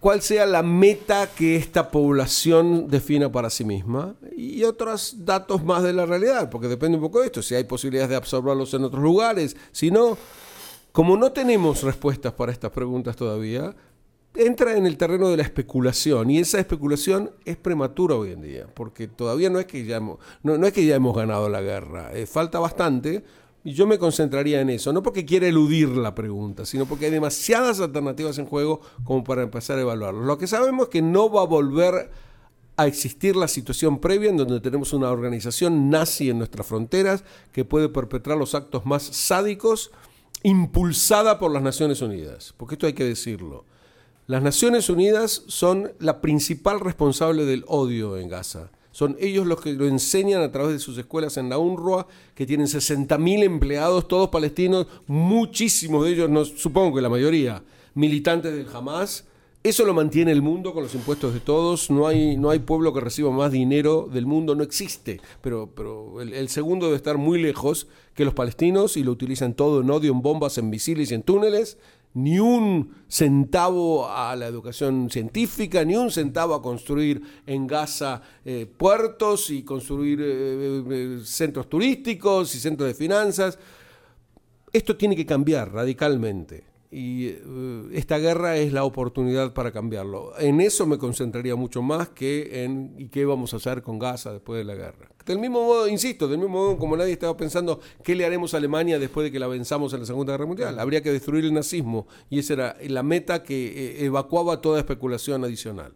cuál 0.00 0.22
sea 0.22 0.46
la 0.46 0.62
meta 0.62 1.28
que 1.34 1.56
esta 1.56 1.90
población 1.90 2.88
defina 2.88 3.30
para 3.30 3.50
sí 3.50 3.64
misma 3.64 4.14
y 4.36 4.64
otros 4.64 5.24
datos 5.24 5.64
más 5.64 5.82
de 5.82 5.92
la 5.92 6.06
realidad, 6.06 6.50
porque 6.50 6.68
depende 6.68 6.96
un 6.96 7.04
poco 7.04 7.20
de 7.20 7.26
esto, 7.26 7.42
si 7.42 7.54
hay 7.54 7.64
posibilidades 7.64 8.10
de 8.10 8.16
absorberlos 8.16 8.72
en 8.74 8.84
otros 8.84 9.02
lugares, 9.02 9.56
si 9.70 9.90
no, 9.90 10.16
como 10.92 11.16
no 11.16 11.32
tenemos 11.32 11.82
respuestas 11.82 12.32
para 12.32 12.52
estas 12.52 12.70
preguntas 12.70 13.16
todavía, 13.16 13.74
entra 14.34 14.76
en 14.76 14.86
el 14.86 14.96
terreno 14.96 15.28
de 15.28 15.36
la 15.36 15.42
especulación 15.42 16.30
y 16.30 16.38
esa 16.38 16.58
especulación 16.58 17.30
es 17.44 17.56
prematura 17.56 18.14
hoy 18.14 18.32
en 18.32 18.42
día, 18.42 18.66
porque 18.72 19.06
todavía 19.06 19.50
no 19.50 19.58
es 19.58 19.66
que 19.66 19.84
ya 19.84 19.96
hemos, 19.96 20.18
no, 20.42 20.54
es 20.66 20.72
que 20.72 20.86
ya 20.86 20.94
hemos 20.94 21.14
ganado 21.14 21.48
la 21.48 21.60
guerra, 21.60 22.12
eh, 22.14 22.26
falta 22.26 22.58
bastante, 22.58 23.24
y 23.64 23.72
yo 23.74 23.86
me 23.86 23.98
concentraría 23.98 24.60
en 24.60 24.70
eso, 24.70 24.92
no 24.92 25.02
porque 25.02 25.24
quiera 25.24 25.46
eludir 25.46 25.88
la 25.88 26.14
pregunta, 26.14 26.66
sino 26.66 26.86
porque 26.86 27.06
hay 27.06 27.12
demasiadas 27.12 27.80
alternativas 27.80 28.38
en 28.38 28.46
juego 28.46 28.80
como 29.04 29.22
para 29.22 29.42
empezar 29.42 29.78
a 29.78 29.82
evaluarlo. 29.82 30.22
Lo 30.22 30.38
que 30.38 30.46
sabemos 30.46 30.84
es 30.84 30.88
que 30.90 31.02
no 31.02 31.30
va 31.30 31.42
a 31.42 31.46
volver 31.46 32.10
a 32.76 32.86
existir 32.86 33.36
la 33.36 33.48
situación 33.48 34.00
previa 34.00 34.30
en 34.30 34.36
donde 34.36 34.60
tenemos 34.60 34.92
una 34.92 35.10
organización 35.10 35.90
nazi 35.90 36.30
en 36.30 36.38
nuestras 36.38 36.66
fronteras 36.66 37.22
que 37.52 37.64
puede 37.64 37.88
perpetrar 37.88 38.36
los 38.36 38.54
actos 38.54 38.84
más 38.84 39.02
sádicos 39.02 39.92
impulsada 40.42 41.38
por 41.38 41.52
las 41.52 41.62
Naciones 41.62 42.02
Unidas, 42.02 42.54
porque 42.56 42.74
esto 42.74 42.86
hay 42.86 42.94
que 42.94 43.04
decirlo. 43.04 43.64
Las 44.26 44.42
Naciones 44.42 44.88
Unidas 44.88 45.42
son 45.46 45.92
la 46.00 46.20
principal 46.20 46.80
responsable 46.80 47.44
del 47.44 47.64
odio 47.68 48.16
en 48.16 48.28
Gaza 48.28 48.70
son 48.92 49.16
ellos 49.18 49.46
los 49.46 49.60
que 49.60 49.72
lo 49.72 49.86
enseñan 49.86 50.42
a 50.42 50.52
través 50.52 50.74
de 50.74 50.78
sus 50.78 50.96
escuelas 50.98 51.36
en 51.38 51.48
la 51.48 51.58
UNRWA, 51.58 52.06
que 52.34 52.46
tienen 52.46 52.66
60.000 52.66 53.42
empleados, 53.42 54.06
todos 54.06 54.28
palestinos, 54.28 54.86
muchísimos 55.06 56.04
de 56.04 56.12
ellos, 56.12 56.30
no, 56.30 56.44
supongo 56.44 56.96
que 56.96 57.02
la 57.02 57.08
mayoría, 57.08 57.62
militantes 57.94 58.54
del 58.54 58.66
Hamas, 58.72 59.24
Eso 59.64 59.84
lo 59.84 59.94
mantiene 59.94 60.32
el 60.32 60.42
mundo 60.42 60.74
con 60.74 60.82
los 60.82 60.94
impuestos 60.96 61.32
de 61.32 61.38
todos. 61.38 61.88
No 61.88 62.08
hay, 62.08 62.36
no 62.36 62.50
hay 62.50 62.58
pueblo 62.58 62.92
que 62.92 62.98
reciba 62.98 63.30
más 63.30 63.52
dinero 63.52 64.08
del 64.12 64.26
mundo, 64.26 64.56
no 64.56 64.64
existe. 64.64 65.20
Pero, 65.40 65.70
pero 65.72 66.20
el, 66.20 66.48
segundo 66.48 66.86
debe 66.86 66.96
estar 66.96 67.16
muy 67.16 67.40
lejos 67.40 67.86
que 68.16 68.24
los 68.24 68.34
palestinos 68.34 68.96
y 68.96 69.04
lo 69.04 69.12
utilizan 69.12 69.54
todo 69.54 69.80
en 69.80 69.90
odio, 69.90 70.10
en 70.10 70.20
bombas, 70.20 70.58
en 70.58 70.68
misiles 70.68 71.12
y 71.12 71.14
en 71.14 71.22
túneles. 71.22 71.78
Ni 72.14 72.38
un 72.38 73.04
centavo 73.08 74.08
a 74.08 74.36
la 74.36 74.46
educación 74.46 75.08
científica, 75.10 75.84
ni 75.84 75.96
un 75.96 76.10
centavo 76.10 76.54
a 76.54 76.62
construir 76.62 77.22
en 77.46 77.66
Gaza 77.66 78.20
eh, 78.44 78.66
puertos 78.66 79.50
y 79.50 79.62
construir 79.62 80.20
eh, 80.20 80.82
eh, 80.90 81.20
centros 81.24 81.68
turísticos 81.68 82.54
y 82.54 82.58
centros 82.58 82.88
de 82.88 82.94
finanzas. 82.94 83.58
Esto 84.72 84.96
tiene 84.96 85.16
que 85.16 85.26
cambiar 85.26 85.72
radicalmente 85.72 86.71
y 86.92 87.28
eh, 87.28 87.88
esta 87.94 88.18
guerra 88.18 88.58
es 88.58 88.70
la 88.70 88.84
oportunidad 88.84 89.54
para 89.54 89.72
cambiarlo. 89.72 90.38
En 90.38 90.60
eso 90.60 90.86
me 90.86 90.98
concentraría 90.98 91.56
mucho 91.56 91.80
más 91.80 92.10
que 92.10 92.64
en 92.64 92.94
y 92.98 93.08
qué 93.08 93.24
vamos 93.24 93.54
a 93.54 93.56
hacer 93.56 93.82
con 93.82 93.98
Gaza 93.98 94.30
después 94.30 94.58
de 94.58 94.64
la 94.64 94.74
guerra. 94.74 95.08
Del 95.24 95.38
mismo 95.38 95.64
modo, 95.64 95.88
insisto, 95.88 96.28
del 96.28 96.38
mismo 96.38 96.58
modo 96.58 96.76
como 96.76 96.94
nadie 96.94 97.12
estaba 97.12 97.34
pensando 97.34 97.80
qué 98.04 98.14
le 98.14 98.26
haremos 98.26 98.52
a 98.52 98.58
Alemania 98.58 98.98
después 98.98 99.24
de 99.24 99.32
que 99.32 99.38
la 99.38 99.46
venzamos 99.46 99.94
en 99.94 100.00
la 100.00 100.06
Segunda 100.06 100.34
Guerra 100.34 100.44
Mundial. 100.44 100.78
Habría 100.78 101.02
que 101.02 101.10
destruir 101.10 101.46
el 101.46 101.54
nazismo 101.54 102.06
y 102.28 102.40
esa 102.40 102.52
era 102.52 102.76
la 102.86 103.02
meta 103.02 103.42
que 103.42 103.68
eh, 103.68 104.04
evacuaba 104.04 104.60
toda 104.60 104.78
especulación 104.78 105.44
adicional. 105.44 105.94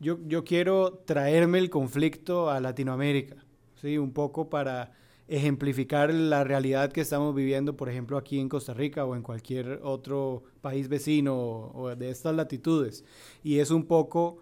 Yo, 0.00 0.18
yo 0.26 0.44
quiero 0.44 1.02
traerme 1.04 1.58
el 1.58 1.68
conflicto 1.68 2.48
a 2.48 2.60
Latinoamérica, 2.60 3.36
¿sí? 3.82 3.98
un 3.98 4.12
poco 4.12 4.48
para 4.48 4.92
ejemplificar 5.28 6.12
la 6.14 6.44
realidad 6.44 6.92
que 6.92 7.00
estamos 7.00 7.34
viviendo, 7.34 7.76
por 7.76 7.88
ejemplo, 7.88 8.16
aquí 8.16 8.38
en 8.38 8.48
Costa 8.48 8.74
Rica 8.74 9.04
o 9.04 9.16
en 9.16 9.22
cualquier 9.22 9.80
otro 9.82 10.44
país 10.60 10.88
vecino 10.88 11.36
o, 11.36 11.94
de 11.96 12.10
estas 12.10 12.34
latitudes. 12.34 13.04
Y 13.42 13.58
es 13.58 13.70
un 13.70 13.86
poco 13.86 14.38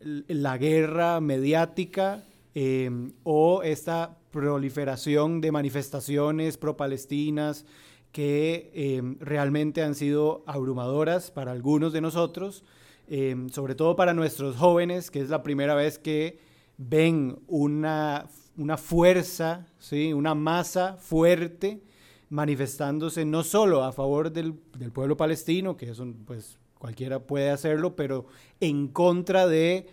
la 0.00 0.56
guerra 0.56 1.20
mediática 1.20 2.24
em, 2.54 3.12
o 3.22 3.62
esta 3.62 4.18
proliferación 4.30 5.40
de 5.40 5.52
manifestaciones 5.52 6.56
pro-palestinas 6.56 7.66
que 8.12 8.70
em, 8.74 9.16
realmente 9.20 9.82
han 9.82 9.94
sido 9.94 10.42
abrumadoras 10.46 11.30
para 11.30 11.52
algunos 11.52 11.92
de 11.92 12.00
nosotros, 12.00 12.64
em, 13.08 13.48
sobre 13.50 13.74
todo 13.74 13.96
para 13.96 14.14
nuestros 14.14 14.56
jóvenes, 14.56 15.10
que 15.10 15.20
es 15.20 15.28
la 15.28 15.42
primera 15.42 15.74
vez 15.74 15.98
que 15.98 16.38
ven 16.76 17.38
una 17.46 18.26
una 18.60 18.76
fuerza, 18.76 19.66
¿sí? 19.78 20.12
una 20.12 20.34
masa 20.34 20.98
fuerte 20.98 21.80
manifestándose 22.28 23.24
no 23.24 23.42
solo 23.42 23.82
a 23.82 23.92
favor 23.92 24.30
del, 24.30 24.52
pueblo 24.92 25.16
palestino, 25.16 25.78
que 25.78 25.90
eso 25.90 26.06
pues 26.26 26.58
cualquiera 26.78 27.20
puede 27.20 27.48
hacerlo, 27.50 27.96
pero 27.96 28.26
en 28.60 28.88
contra 28.88 29.46
de 29.46 29.86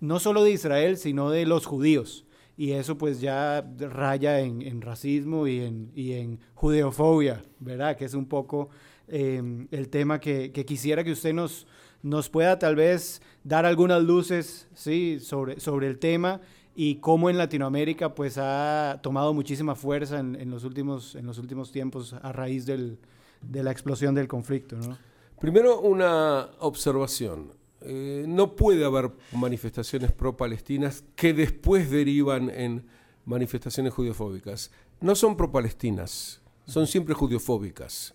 no 0.00 0.18
solo 0.18 0.42
de 0.42 0.50
Israel, 0.50 0.96
sino 0.96 1.30
de 1.30 1.46
los 1.46 1.64
judíos. 1.64 2.24
Y 2.56 2.72
eso 2.72 2.98
pues 2.98 3.20
ya 3.20 3.64
raya 3.78 4.40
en, 4.40 4.80
racismo 4.80 5.46
y 5.46 5.60
en, 5.60 5.92
y 5.94 6.14
en, 6.14 6.40
judeofobia, 6.54 7.44
¿verdad? 7.60 7.96
Que 7.96 8.04
es 8.04 8.14
un 8.14 8.26
poco 8.26 8.68
em, 9.06 9.68
el 9.70 9.88
tema 9.90 10.18
que, 10.18 10.50
quisiera 10.66 11.04
que 11.04 11.12
usted 11.12 11.32
nos, 11.32 11.68
nos 12.02 12.28
pueda 12.28 12.58
tal 12.58 12.74
vez 12.74 13.22
dar 13.44 13.64
algunas 13.64 14.02
luces 14.02 14.66
¿sí? 14.74 15.20
sobre, 15.20 15.60
sobre 15.60 15.86
el 15.86 16.00
tema 16.00 16.40
y 16.80 17.00
cómo 17.00 17.28
en 17.28 17.36
Latinoamérica 17.36 18.14
pues 18.14 18.38
ha 18.38 19.00
tomado 19.02 19.34
muchísima 19.34 19.74
fuerza 19.74 20.20
en, 20.20 20.48
los, 20.48 20.62
últimos, 20.62 21.16
en 21.16 21.26
los 21.26 21.38
últimos 21.38 21.72
tiempos 21.72 22.12
a 22.12 22.30
raíz 22.30 22.66
de 22.66 22.96
la 23.64 23.72
explosión 23.72 24.14
del 24.14 24.28
conflicto. 24.28 24.76
Primero 25.40 25.80
una 25.80 26.50
observación. 26.60 27.50
Eh, 27.80 28.26
no 28.28 28.54
puede 28.54 28.84
haber 28.84 29.10
manifestaciones 29.32 30.12
pro-palestinas 30.12 31.02
que 31.16 31.34
después 31.34 31.90
derivan 31.90 32.48
en 32.48 32.86
manifestaciones 33.24 33.92
judiofóbicas. 33.92 34.70
No 35.00 35.16
son 35.16 35.36
pro-palestinas, 35.36 36.40
son 36.64 36.86
siempre 36.86 37.12
judiofóbicas 37.12 38.14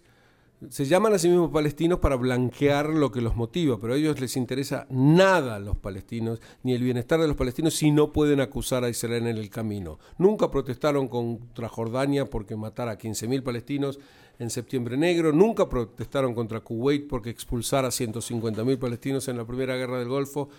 se 0.69 0.85
llaman 0.85 1.13
a 1.13 1.19
sí 1.19 1.29
mismos 1.29 1.51
palestinos 1.51 1.99
para 1.99 2.15
blanquear 2.15 2.89
lo 2.89 3.11
que 3.11 3.21
los 3.21 3.35
motiva, 3.35 3.79
pero 3.79 3.93
a 3.93 3.97
ellos 3.97 4.19
les 4.19 4.37
interesa 4.37 4.87
nada 4.89 5.55
a 5.55 5.59
los 5.59 5.77
palestinos, 5.77 6.41
ni 6.63 6.73
el 6.73 6.83
bienestar 6.83 7.19
de 7.19 7.27
los 7.27 7.37
palestinos, 7.37 7.75
si 7.75 7.91
no 7.91 8.11
pueden 8.11 8.39
acusar 8.39 8.83
a 8.83 8.89
Israel 8.89 9.27
en 9.27 9.37
el 9.37 9.49
camino. 9.49 9.99
Nunca 10.17 10.51
protestaron 10.51 11.07
contra 11.07 11.69
Jordania 11.69 12.25
porque 12.25 12.55
matara 12.55 12.91
a 12.91 12.97
15.000 12.97 13.43
palestinos 13.43 13.99
en 14.39 14.49
septiembre 14.49 14.97
negro, 14.97 15.31
nunca 15.31 15.69
protestaron 15.69 16.33
contra 16.33 16.59
Kuwait 16.59 17.07
porque 17.07 17.29
expulsara 17.29 17.87
a 17.87 17.91
150.000 17.91 18.77
palestinos 18.77 19.27
en 19.27 19.37
la 19.37 19.45
primera 19.45 19.75
guerra 19.75 19.99
del 19.99 20.09
Golfo. 20.09 20.49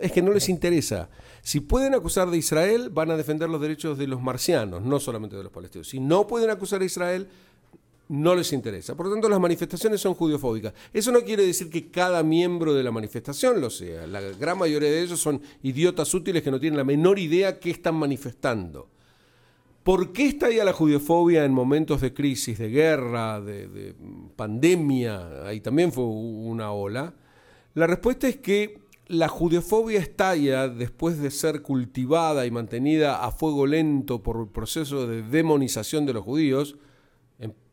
Es 0.00 0.10
que 0.12 0.22
no 0.22 0.32
les 0.32 0.48
interesa. 0.48 1.10
Si 1.42 1.60
pueden 1.60 1.94
acusar 1.94 2.30
de 2.30 2.38
Israel, 2.38 2.88
van 2.90 3.10
a 3.10 3.16
defender 3.16 3.48
los 3.48 3.60
derechos 3.60 3.98
de 3.98 4.06
los 4.06 4.22
marcianos, 4.22 4.82
no 4.82 5.00
solamente 5.00 5.36
de 5.36 5.42
los 5.42 5.52
palestinos. 5.52 5.88
Si 5.88 6.00
no 6.00 6.26
pueden 6.26 6.50
acusar 6.50 6.82
a 6.82 6.84
Israel, 6.84 7.28
no 8.08 8.34
les 8.34 8.52
interesa. 8.52 8.94
Por 8.94 9.06
lo 9.06 9.12
tanto, 9.12 9.28
las 9.28 9.40
manifestaciones 9.40 10.00
son 10.00 10.14
judiofóbicas. 10.14 10.72
Eso 10.92 11.10
no 11.10 11.20
quiere 11.20 11.44
decir 11.44 11.68
que 11.70 11.90
cada 11.90 12.22
miembro 12.22 12.74
de 12.74 12.84
la 12.84 12.92
manifestación 12.92 13.60
lo 13.60 13.70
sea. 13.70 14.06
La 14.06 14.20
gran 14.20 14.58
mayoría 14.58 14.90
de 14.90 15.02
ellos 15.02 15.20
son 15.20 15.40
idiotas 15.62 16.12
útiles 16.14 16.42
que 16.42 16.50
no 16.50 16.60
tienen 16.60 16.76
la 16.76 16.84
menor 16.84 17.18
idea 17.18 17.58
qué 17.58 17.70
están 17.70 17.96
manifestando. 17.96 18.88
¿Por 19.82 20.12
qué 20.12 20.36
ahí 20.42 20.56
la 20.56 20.72
judiofobia 20.72 21.44
en 21.44 21.52
momentos 21.52 22.00
de 22.00 22.12
crisis, 22.12 22.58
de 22.58 22.70
guerra, 22.70 23.40
de, 23.40 23.94
pandemia? 24.34 25.46
Ahí 25.46 25.60
también 25.60 25.92
fue 25.92 26.04
una 26.04 26.72
ola. 26.72 27.14
La 27.74 27.86
respuesta 27.86 28.26
es 28.26 28.36
que 28.36 28.80
la 29.06 29.28
judiofobia 29.28 30.00
estalla 30.00 30.68
después 30.68 31.20
de 31.20 31.30
ser 31.30 31.62
cultivada 31.62 32.46
y 32.46 32.50
mantenida 32.50 33.24
a 33.24 33.30
fuego 33.30 33.64
lento 33.64 34.24
por 34.24 34.40
el 34.40 34.48
proceso 34.48 35.06
de 35.06 35.22
demonización 35.22 36.04
de 36.04 36.14
los 36.14 36.24
judíos, 36.24 36.76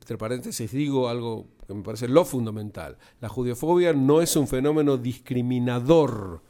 entre 0.03 0.17
paréntesis 0.17 0.69
digo 0.71 1.07
algo 1.07 1.47
que 1.65 1.73
me 1.73 1.81
parece 1.81 2.09
lo 2.09 2.25
fundamental. 2.25 2.97
La 3.21 3.29
judiofobia 3.29 3.93
no 3.93 4.21
es 4.21 4.35
un 4.35 4.49
fenómeno 4.49 4.97
discriminador 4.97 6.41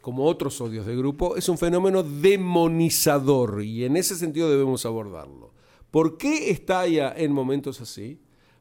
como 0.00 0.24
otros 0.24 0.60
odios 0.60 0.86
de 0.86 0.96
grupo, 0.96 1.36
es 1.36 1.48
un 1.48 1.56
fenómeno 1.56 2.02
demonizador 2.02 3.62
y 3.62 3.84
en 3.84 3.96
ese 3.96 4.16
sentido 4.16 4.50
debemos 4.50 4.84
abordarlo. 4.86 5.52
¿Por 5.92 6.18
qué 6.18 6.50
estalla 6.50 7.14
en 7.16 7.32
momentos 7.32 7.80
así? 7.80 8.20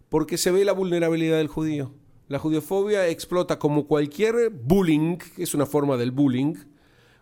Porque 0.10 0.38
se 0.38 0.52
ve 0.52 0.64
la 0.64 0.74
vulnerabilidad 0.74 1.38
del 1.38 1.48
judío. 1.48 1.92
La 2.28 2.38
judiofobia 2.38 3.08
explota 3.08 3.58
como 3.58 3.88
cualquier 3.88 4.52
bullying, 4.52 5.18
que 5.18 5.42
es 5.42 5.56
una 5.56 5.66
forma 5.66 5.98
del 5.98 6.12
bullying, 6.12 6.54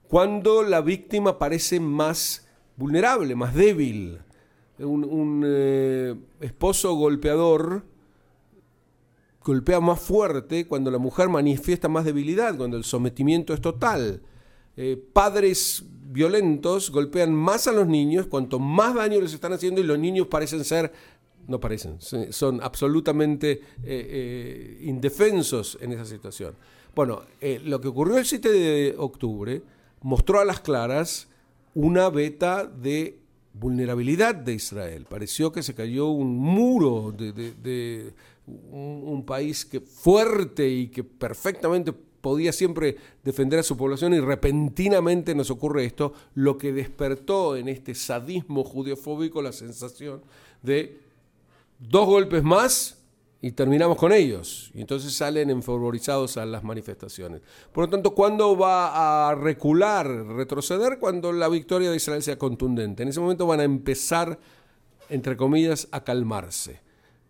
cuando 0.10 0.62
la 0.62 0.82
víctima 0.82 1.40
parece 1.40 1.80
más 1.80 2.48
vulnerable, 2.76 3.36
más 3.36 3.56
débil 3.56 4.20
un, 4.86 5.44
eh, 5.46 6.16
esposo 6.42 6.94
golpeador 6.96 7.84
golpea 9.44 9.80
más 9.82 10.00
fuerte 10.00 10.68
cuando 10.68 10.90
la 10.90 10.98
mujer 10.98 11.28
manifiesta 11.30 11.90
más 11.90 12.06
debilidad, 12.06 12.56
cuando 12.56 12.78
el 12.78 12.84
sometimiento 12.84 13.54
es 13.54 13.62
total. 13.62 14.22
Eh, 14.78 15.02
padres 15.12 15.84
violentos 16.06 16.92
golpean 16.92 17.34
más 17.34 17.68
a 17.68 17.74
los 17.74 17.88
niños 17.88 18.28
cuanto 18.28 18.60
más 18.60 18.96
daño 18.96 19.20
les 19.20 19.34
están 19.34 19.54
haciendo 19.54 19.82
y 19.82 19.84
los 19.84 20.00
niños 20.00 20.28
parecen 20.28 20.64
ser, 20.64 20.92
no 21.48 21.60
parecen, 21.60 21.98
son 22.00 22.62
absolutamente 22.64 23.62
eh, 23.84 24.80
indefensos 24.82 25.78
en 25.82 25.92
esa 25.92 26.06
situación. 26.06 26.56
Bueno, 26.96 27.24
lo 27.66 27.82
que 27.82 27.88
ocurrió 27.90 28.18
el 28.18 28.26
7 28.26 28.50
de 28.50 28.96
octubre 28.98 29.62
mostró 30.02 30.40
a 30.40 30.46
las 30.46 30.60
claras 30.62 31.28
una 31.76 32.10
beta 32.10 32.66
de 32.66 33.23
vulnerabilidad 33.54 34.36
de 34.36 34.54
Israel. 34.54 35.06
Pareció 35.10 35.52
que 35.52 35.64
se 35.64 35.76
cayó 35.76 36.08
un 36.08 36.36
muro 36.38 37.12
de, 37.12 38.14
un, 38.46 39.24
país 39.26 39.66
que 39.66 39.80
fuerte 39.80 40.68
y 40.68 40.88
que 40.88 41.04
perfectamente 41.04 41.94
podía 41.94 42.52
siempre 42.52 42.98
defender 43.24 43.60
a 43.60 43.64
su 43.64 43.78
población 43.78 44.14
y 44.14 44.20
repentinamente 44.20 45.36
nos 45.36 45.50
ocurre 45.52 45.86
esto, 45.86 46.14
lo 46.36 46.58
que 46.58 46.72
despertó 46.72 47.56
en 47.56 47.68
este 47.68 47.96
sadismo 47.96 48.64
judiofóbico 48.64 49.42
la 49.42 49.52
sensación 49.52 50.22
de 50.62 51.00
dos 51.80 52.06
golpes 52.06 52.44
más 52.44 53.03
y 53.44 53.52
terminamos 53.52 53.98
con 53.98 54.14
ellos. 54.14 54.72
Y 54.74 54.80
entonces 54.80 55.14
salen 55.14 55.50
enfervorizados 55.50 56.38
a 56.38 56.46
las 56.46 56.64
manifestaciones. 56.64 57.42
Por 57.74 57.84
lo 57.84 57.90
tanto, 57.90 58.16
¿cuándo 58.16 58.56
va 58.56 59.28
a 59.28 59.36
recular, 59.36 60.08
retroceder? 60.08 60.98
Cuando 60.98 61.34
la 61.34 61.50
victoria 61.50 61.90
de 61.90 61.98
Israel 61.98 62.24
sea 62.24 62.38
contundente. 62.38 63.04
En 63.04 63.10
ese 63.10 63.20
momento 63.20 63.46
van 63.46 63.60
a 63.60 63.66
empezar, 63.66 64.40
entre 65.10 65.36
comillas, 65.36 65.90
a 65.92 66.06
calmarse. 66.06 66.80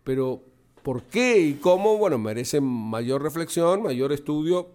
Pero, 0.04 0.44
¿por 0.84 1.02
qué 1.02 1.40
y 1.40 1.54
cómo? 1.54 1.98
Bueno, 1.98 2.16
merece 2.16 2.60
mayor 2.60 3.20
reflexión, 3.20 3.82
mayor 3.82 4.12
estudio. 4.12 4.68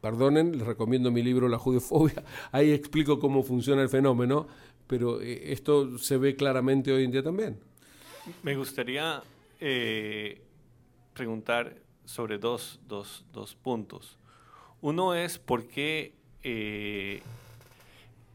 Perdonen, 0.00 0.56
les 0.56 0.66
recomiendo 0.66 1.10
mi 1.10 1.22
libro 1.22 1.46
La 1.50 1.58
Judiofobia. 1.58 2.24
Ahí 2.52 2.72
explico 2.72 3.20
cómo 3.20 3.42
funciona 3.42 3.82
el 3.82 3.90
fenómeno, 3.90 4.46
pero 4.86 5.20
eh, 5.20 5.52
esto 5.52 5.98
se 5.98 6.16
ve 6.16 6.36
claramente 6.36 6.90
hoy 6.90 7.04
en 7.04 7.10
día 7.10 7.22
también. 7.22 7.60
Me 8.42 8.56
gustaría 8.56 9.22
eh, 9.60 10.40
preguntar 11.16 11.74
sobre 12.04 12.38
dos, 12.38 12.78
puntos. 13.62 14.18
Uno 14.82 15.14
es 15.14 15.38
por 15.38 15.66
qué 15.66 16.12
eh, 16.42 17.22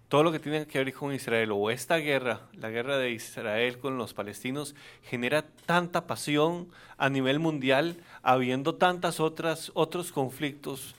todo 0.10 0.24
lo 0.24 0.32
que 0.32 0.40
tiene 0.40 0.66
que 0.66 0.84
ver 0.84 0.94
con 0.94 1.14
Israel 1.14 1.52
o 1.54 1.70
esta 1.70 1.98
guerra, 1.98 2.50
la 2.54 2.70
guerra 2.70 2.98
de 2.98 3.12
Israel 3.12 3.78
con 3.78 3.98
los 3.98 4.14
palestinos, 4.14 4.76
genera 5.04 5.44
tanta 5.66 6.08
pasión 6.08 6.68
a 6.98 7.10
nivel 7.10 7.40
mundial, 7.40 7.98
habiendo 8.24 8.76
tantas 8.76 9.20
otras 9.20 9.72
otros 9.76 10.12
conflictos 10.12 10.96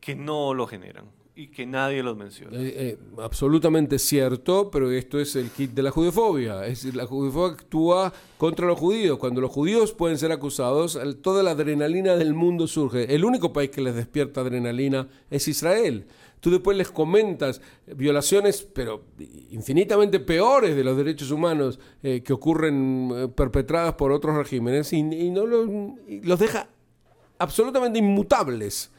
que 0.00 0.16
no 0.16 0.54
lo 0.54 0.66
generan 0.66 1.04
y 1.38 1.48
que 1.48 1.66
nadie 1.66 2.02
los 2.02 2.16
menciona. 2.16 2.56
Eh, 2.56 2.72
eh, 2.74 2.98
absolutamente 3.18 3.98
cierto, 3.98 4.70
pero 4.70 4.90
esto 4.90 5.20
es 5.20 5.36
el 5.36 5.50
kit 5.50 5.72
de 5.72 5.82
la 5.82 5.90
judiofobia. 5.90 6.64
Es 6.64 6.80
decir, 6.80 6.96
la 6.96 7.04
judiofobia 7.04 7.52
actúa 7.52 8.12
contra 8.38 8.66
los 8.66 8.78
judíos. 8.78 9.18
Cuando 9.18 9.42
los 9.42 9.50
judíos 9.50 9.92
pueden 9.92 10.16
ser 10.16 10.32
acusados, 10.32 10.98
toda 11.20 11.42
la 11.42 11.50
adrenalina 11.50 12.16
del 12.16 12.32
mundo 12.32 12.66
surge. 12.66 13.14
El 13.14 13.22
único 13.22 13.52
país 13.52 13.68
que 13.68 13.82
les 13.82 13.94
despierta 13.94 14.40
adrenalina 14.40 15.08
es 15.30 15.46
Israel. 15.46 16.06
Tú 16.40 16.50
después 16.50 16.74
les 16.74 16.90
comentas 16.90 17.60
violaciones, 17.86 18.62
pero 18.62 19.04
infinitamente 19.50 20.20
peores 20.20 20.74
de 20.74 20.84
los 20.84 20.96
derechos 20.96 21.30
humanos 21.30 21.78
eh, 22.02 22.22
que 22.22 22.32
ocurren 22.32 23.30
perpetradas 23.36 23.94
por 23.94 24.10
otros 24.10 24.36
regímenes 24.36 24.90
y, 24.94 25.02
no 25.02 25.44
los 25.44 26.38
deja 26.38 26.68
absolutamente 27.38 27.98
inmutables 27.98 28.90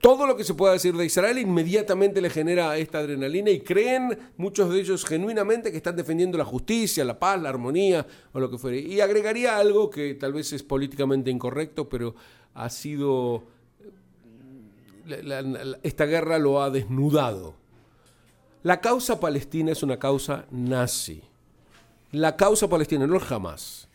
todo 0.00 0.26
lo 0.26 0.36
que 0.36 0.44
se 0.44 0.54
pueda 0.54 0.74
decir 0.74 0.96
de 0.96 1.04
Israel 1.04 1.38
inmediatamente 1.38 2.20
le 2.20 2.30
genera 2.30 2.76
esta 2.76 2.98
adrenalina 2.98 3.50
y 3.50 3.60
creen 3.60 4.16
muchos 4.36 4.70
de 4.70 4.80
ellos 4.80 5.04
genuinamente 5.04 5.70
que 5.70 5.76
están 5.76 5.96
defendiendo 5.96 6.38
la 6.38 6.44
justicia, 6.44 7.04
la 7.04 7.18
paz, 7.18 7.40
la 7.40 7.48
armonía 7.48 8.06
o 8.32 8.38
lo 8.38 8.50
que 8.50 8.58
fuere. 8.58 8.78
Y 8.78 9.00
agregaría 9.00 9.58
algo 9.58 9.90
que 9.90 10.14
tal 10.14 10.32
vez 10.32 10.52
es 10.52 10.62
políticamente 10.62 11.30
incorrecto, 11.30 11.88
pero 11.88 12.14
ha 12.54 12.70
sido... 12.70 13.42
esta 15.82 16.06
guerra 16.06 16.38
lo 16.38 16.62
ha 16.62 16.70
desnudado. 16.70 17.54
La 18.62 18.80
causa 18.80 19.18
palestina 19.18 19.72
es 19.72 19.82
una 19.82 19.98
causa 19.98 20.46
nazi. 20.50 21.22
La 22.12 22.36
causa 22.36 22.68
palestina, 22.68 23.06
no 23.06 23.18
jamás. 23.18 23.88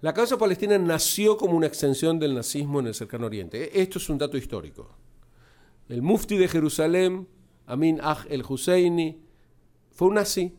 La 0.00 0.14
causa 0.14 0.38
palestina 0.38 0.78
nació 0.78 1.36
como 1.36 1.56
una 1.56 1.66
extensión 1.66 2.18
del 2.18 2.34
nazismo 2.34 2.80
en 2.80 2.88
el 2.88 2.94
cercano 2.94 3.26
oriente. 3.26 3.80
Esto 3.80 3.98
es 3.98 4.08
un 4.08 4.18
dato 4.18 4.36
histórico 4.36 5.03
el 5.88 6.02
mufti 6.02 6.36
de 6.36 6.48
Jerusalén, 6.48 7.26
Amin 7.66 8.00
Aj 8.02 8.26
el 8.28 8.42
Husseini, 8.48 9.18
fue 9.92 10.08
un 10.08 10.14
nazi. 10.14 10.52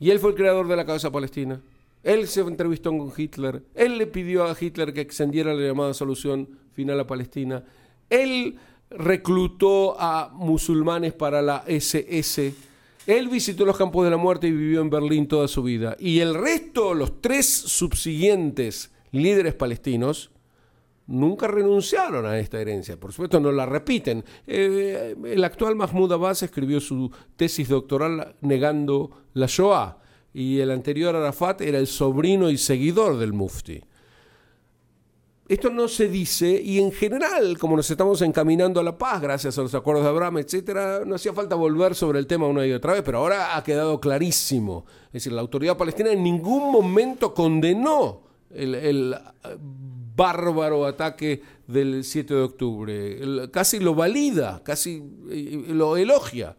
Y 0.00 0.10
él 0.10 0.18
fue 0.18 0.30
el 0.30 0.36
creador 0.36 0.68
de 0.68 0.76
la 0.76 0.86
causa 0.86 1.10
palestina. 1.10 1.60
Él 2.02 2.28
se 2.28 2.40
entrevistó 2.40 2.90
con 2.90 3.12
Hitler. 3.16 3.62
Él 3.74 3.98
le 3.98 4.06
pidió 4.06 4.44
a 4.44 4.56
Hitler 4.58 4.92
que 4.94 5.00
extendiera 5.00 5.52
la 5.54 5.66
llamada 5.66 5.92
solución 5.94 6.48
final 6.72 7.00
a 7.00 7.06
Palestina. 7.06 7.64
Él 8.08 8.56
reclutó 8.90 9.96
a 9.98 10.30
musulmanes 10.32 11.12
para 11.12 11.42
la 11.42 11.64
SS. 11.66 12.54
Él 13.06 13.28
visitó 13.28 13.64
los 13.64 13.76
campos 13.76 14.04
de 14.04 14.10
la 14.10 14.16
muerte 14.16 14.48
y 14.48 14.52
vivió 14.52 14.80
en 14.80 14.90
Berlín 14.90 15.26
toda 15.26 15.48
su 15.48 15.62
vida. 15.62 15.96
Y 15.98 16.20
el 16.20 16.34
resto, 16.34 16.94
los 16.94 17.20
tres 17.20 17.48
subsiguientes 17.48 18.92
líderes 19.10 19.54
palestinos, 19.54 20.30
nunca 21.08 21.48
renunciaron 21.48 22.26
a 22.26 22.38
esta 22.38 22.60
herencia. 22.60 22.98
Por 22.98 23.12
supuesto, 23.12 23.40
no 23.40 23.50
la 23.50 23.66
repiten. 23.66 24.24
Eh, 24.46 25.16
el 25.24 25.42
actual 25.42 25.74
Mahmoud 25.74 26.12
Abbas 26.12 26.42
escribió 26.42 26.80
su 26.80 27.10
tesis 27.36 27.68
doctoral 27.68 28.36
negando 28.42 29.10
la 29.34 29.46
Shoah 29.46 29.98
y 30.32 30.60
el 30.60 30.70
anterior 30.70 31.16
Arafat 31.16 31.62
era 31.62 31.78
el 31.78 31.86
sobrino 31.86 32.50
y 32.50 32.58
seguidor 32.58 33.18
del 33.18 33.32
mufti. 33.32 33.82
Esto 35.48 35.70
no 35.70 35.88
se 35.88 36.08
dice 36.08 36.60
y 36.62 36.78
en 36.78 36.92
general, 36.92 37.56
como 37.56 37.74
nos 37.74 37.90
estamos 37.90 38.20
encaminando 38.20 38.80
a 38.80 38.82
la 38.82 38.98
paz 38.98 39.22
gracias 39.22 39.56
a 39.56 39.62
los 39.62 39.74
acuerdos 39.74 40.04
de 40.04 40.10
Abraham, 40.10 40.38
etcétera, 40.38 41.04
no 41.06 41.14
hacía 41.14 41.32
falta 41.32 41.54
volver 41.54 41.94
sobre 41.94 42.18
el 42.18 42.26
tema 42.26 42.46
una 42.46 42.66
y 42.66 42.72
otra 42.72 42.92
vez, 42.92 43.02
pero 43.02 43.18
ahora 43.18 43.56
ha 43.56 43.64
quedado 43.64 43.98
clarísimo. 43.98 44.84
Es 45.06 45.12
decir, 45.14 45.32
la 45.32 45.40
autoridad 45.40 45.78
palestina 45.78 46.12
en 46.12 46.22
ningún 46.22 46.70
momento 46.70 47.32
condenó 47.32 48.20
el 48.50 49.16
bárbaro 50.18 50.84
ataque 50.84 51.40
del 51.66 52.02
7 52.02 52.34
de 52.34 52.42
octubre. 52.42 53.50
casi 53.50 53.78
lo 53.78 53.94
valida, 53.94 54.60
casi 54.64 55.00
lo 55.68 55.96
elogia. 55.96 56.56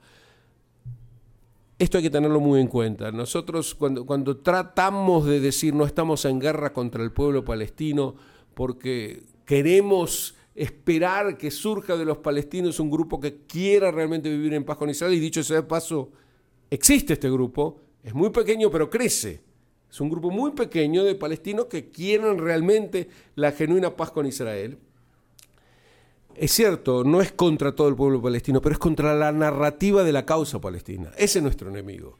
Esto 1.78 1.98
hay 1.98 2.04
que 2.04 2.10
tenerlo 2.10 2.40
muy 2.40 2.62
en 2.62 2.68
cuenta. 2.68 3.12
Nosotros 3.12 3.76
cuando, 3.76 4.06
cuando 4.06 4.38
tratamos 4.38 5.26
de 5.26 5.40
decir 5.40 5.74
no 5.76 5.86
estamos 5.86 6.26
en 6.26 6.40
guerra 6.40 6.74
contra 6.74 7.04
el 7.04 7.12
pueblo 7.12 7.44
palestino 7.44 8.16
porque 8.54 9.24
queremos 9.46 10.36
esperar 10.56 11.38
que 11.38 11.52
surja 11.52 11.98
de 11.98 12.06
los 12.06 12.18
palestinos 12.18 12.80
un 12.80 12.90
grupo 12.90 13.20
que 13.20 13.46
quiera 13.46 13.92
realmente 13.92 14.30
vivir 14.30 14.54
en 14.54 14.64
paz 14.64 14.78
con 14.78 14.90
Israel, 14.90 15.14
y 15.14 15.20
dicho 15.20 15.44
sea 15.44 15.58
de 15.58 15.64
paso, 15.64 16.12
existe 16.70 17.14
este 17.14 17.30
grupo, 17.30 17.80
es 18.04 18.14
muy 18.14 18.30
pequeño 18.30 18.70
pero 18.70 18.90
crece 18.90 19.49
es 19.92 20.00
un 20.02 20.10
grupo 20.10 20.30
muy 20.30 20.52
pequeño 20.52 21.04
de 21.04 21.16
palestinos 21.16 21.66
que 21.66 21.90
quieren 21.90 22.38
realmente 22.38 23.10
la 23.36 23.52
genuina 23.52 23.96
paz 23.96 24.12
con 24.12 24.26
Israel. 24.26 24.78
Es 26.36 26.52
cierto, 26.52 27.04
no 27.04 27.22
es 27.22 27.32
contra 27.32 27.74
todo 27.74 27.90
el 27.90 27.96
pueblo 27.96 28.22
palestino, 28.22 28.62
pero 28.62 28.74
es 28.74 28.80
contra 28.80 29.14
la 29.16 29.32
narrativa 29.32 30.04
de 30.04 30.14
la 30.14 30.26
causa 30.26 30.62
palestina. 30.62 31.12
Ese 31.18 31.40
es 31.40 31.44
nuestro 31.44 31.70
enemigo. 31.70 32.18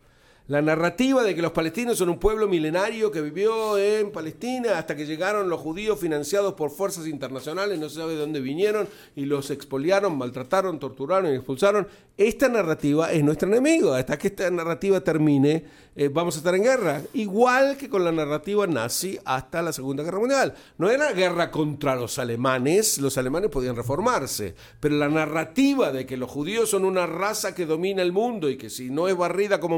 La 0.50 0.64
narrativa 0.64 1.22
de 1.22 1.36
que 1.36 1.44
los 1.44 1.52
palestinos 1.52 2.00
son 2.00 2.10
un 2.10 2.18
pueblo 2.18 2.48
milenario 2.48 3.12
que 3.12 3.22
vivió 3.22 3.78
en 3.78 4.12
Palestina 4.12 4.80
hasta 4.80 4.96
que 4.96 5.06
llegaron 5.06 5.48
los 5.48 5.60
judíos 5.60 6.00
financiados 6.00 6.56
por 6.56 6.72
fuerzas 6.72 7.06
internacionales, 7.06 7.78
no 7.78 7.88
se 7.88 7.98
sabe 8.00 8.14
de 8.14 8.22
dónde 8.22 8.42
vinieron, 8.42 8.88
y 9.16 9.26
los 9.26 9.52
expoliaron, 9.52 10.18
maltrataron, 10.18 10.80
torturaron 10.80 11.32
y 11.32 11.36
expulsaron. 11.36 11.88
Esta 12.18 12.50
narrativa 12.50 13.12
es 13.14 13.24
nuestro 13.24 13.48
enemigo. 13.48 13.94
Hasta 13.94 14.18
que 14.18 14.30
esta 14.30 14.50
narrativa 14.50 15.00
termine, 15.02 15.64
eh, 15.96 16.10
vamos 16.12 16.36
a 16.36 16.40
estar 16.40 16.56
en 16.56 16.64
guerra. 16.64 17.02
Igual 17.14 17.78
que 17.78 17.88
con 17.88 18.04
la 18.04 18.12
narrativa 18.12 18.66
nazi 18.66 19.20
hasta 19.24 19.62
la 19.62 19.72
Segunda 19.72 20.04
Guerra 20.04 20.20
Mundial. 20.20 20.56
No 20.80 20.90
era 20.90 21.14
guerra 21.14 21.52
contra 21.52 21.96
los 21.96 22.18
alemanes, 22.20 22.98
los 22.98 23.18
alemanes 23.18 23.52
podían 23.52 23.76
reformarse, 23.76 24.56
pero 24.80 24.98
la 24.98 25.10
narrativa 25.10 25.92
de 25.92 26.06
que 26.06 26.18
los 26.18 26.30
judíos 26.30 26.72
son 26.72 26.86
una 26.86 27.06
raza 27.06 27.54
que 27.54 27.66
domina 27.66 28.02
el 28.02 28.12
mundo 28.12 28.50
y 28.50 28.58
que 28.58 28.70
si 28.70 28.90
no 28.90 29.08
es 29.08 29.16
barrida 29.16 29.60
como 29.60 29.78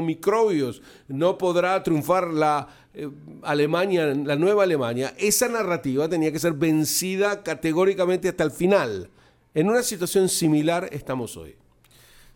no 1.08 1.38
podrá 1.38 1.82
triunfar 1.82 2.28
la 2.28 2.68
eh, 2.94 3.08
Alemania, 3.42 4.06
la 4.06 4.36
nueva 4.36 4.64
Alemania, 4.64 5.14
esa 5.18 5.48
narrativa 5.48 6.08
tenía 6.08 6.30
que 6.30 6.38
ser 6.38 6.52
vencida 6.52 7.42
categóricamente 7.42 8.28
hasta 8.28 8.44
el 8.44 8.50
final. 8.50 9.10
En 9.54 9.68
una 9.68 9.82
situación 9.82 10.28
similar 10.28 10.88
estamos 10.92 11.36
hoy. 11.36 11.56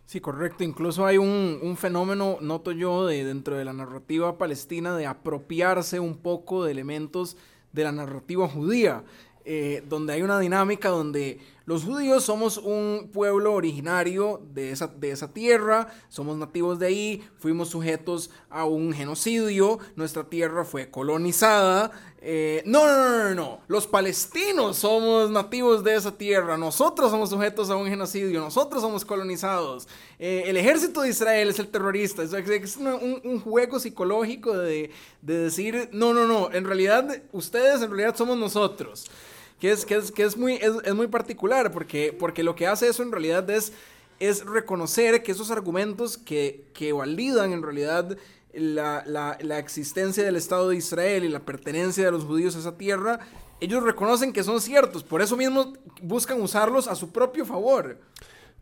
Sí, 0.07 0.21
correcto. 0.21 0.63
Incluso 0.63 1.05
hay 1.05 1.17
un, 1.17 1.75
fenómeno, 1.77 2.37
noto 2.39 2.71
yo, 2.71 3.05
de, 3.05 3.25
dentro 3.25 3.57
de 3.57 3.65
la 3.65 3.73
narrativa 3.73 4.37
palestina 4.37 4.95
de 4.95 5.05
apropiarse 5.05 5.99
un 5.99 6.15
poco 6.17 6.63
de 6.63 6.71
elementos 6.71 7.35
de 7.73 7.83
la 7.83 7.91
narrativa 7.91 8.47
judía, 8.47 9.03
eh, 9.43 9.83
donde 9.87 10.13
hay 10.13 10.21
una 10.21 10.39
dinámica 10.39 10.89
donde 10.89 11.39
los 11.67 11.83
judíos 11.83 12.23
somos 12.23 12.57
un 12.57 13.09
pueblo 13.11 13.53
originario 13.53 14.41
de 14.53 14.71
esa, 14.71 14.87
de 14.87 15.11
esa 15.11 15.33
tierra, 15.33 15.89
somos 16.07 16.37
nativos 16.37 16.79
de 16.79 16.87
ahí, 16.87 17.29
fuimos 17.39 17.67
sujetos 17.67 18.29
a 18.49 18.63
un 18.63 18.93
genocidio, 18.93 19.77
nuestra 19.97 20.23
tierra 20.23 20.63
fue 20.63 20.89
colonizada. 20.89 21.91
Eh, 22.21 22.63
no, 22.65 22.87
no, 22.87 22.95
no, 22.95 23.35
no, 23.35 23.59
los 23.67 23.85
palestinos 23.85 24.77
somos 24.77 25.29
nativos 25.29 25.83
de 25.83 25.95
esa 25.95 26.17
tierra, 26.17 26.57
nosotros 26.57 27.11
somos 27.11 27.31
sujetos 27.31 27.69
a 27.69 27.75
un 27.75 27.87
genocidio, 27.87 28.39
nosotros 28.39 28.81
somos 28.81 29.03
colonizados. 29.03 29.89
Eh, 30.19 30.43
el 30.45 30.55
ejército 30.55 31.01
de 31.01 31.09
Israel 31.09 31.49
es 31.49 31.59
el 31.59 31.67
terrorista, 31.67 32.23
es, 32.23 32.31
es 32.31 32.77
un, 32.77 33.21
un, 33.25 33.41
juego 33.41 33.77
psicológico 33.77 34.57
de, 34.57 34.89
de 35.21 35.37
decir, 35.37 35.89
no, 35.91 36.13
no, 36.13 36.25
no, 36.25 36.49
en 36.49 36.63
realidad 36.63 37.23
ustedes 37.33 37.81
en 37.81 37.89
realidad 37.89 38.15
somos 38.15 38.37
nosotros 38.37 39.11
que 39.59 39.71
es, 39.71 39.85
que 39.85 39.95
es, 39.95 40.11
que 40.11 40.23
es, 40.23 40.37
muy, 40.37 40.53
es, 40.55 40.93
muy 40.93 41.07
particular, 41.07 41.71
porque, 41.71 42.15
porque 42.17 42.43
lo 42.43 42.55
que 42.55 42.67
hace 42.67 42.87
eso 42.87 43.03
en 43.03 43.11
realidad 43.11 43.49
es, 43.49 43.73
es 44.19 44.45
reconocer 44.45 45.23
que 45.23 45.31
esos 45.31 45.51
argumentos 45.51 46.17
que, 46.17 46.65
que 46.73 46.93
validan 46.93 47.53
en 47.53 47.63
realidad 47.63 48.17
la, 48.53 49.03
la, 49.05 49.37
la, 49.41 49.59
existencia 49.59 50.23
del 50.23 50.35
Estado 50.35 50.69
de 50.69 50.77
Israel 50.77 51.23
y 51.23 51.29
la 51.29 51.39
pertenencia 51.39 52.05
de 52.05 52.11
los 52.11 52.23
judíos 52.23 52.55
a 52.55 52.59
esa 52.59 52.77
tierra, 52.77 53.19
ellos 53.59 53.83
reconocen 53.83 54.33
que 54.33 54.43
son 54.43 54.61
ciertos, 54.61 55.03
por 55.03 55.21
eso 55.21 55.35
mismo 55.35 55.73
buscan 56.01 56.41
usarlos 56.41 56.87
a 56.87 56.95
su 56.95 57.11
propio 57.11 57.45
favor. 57.45 57.99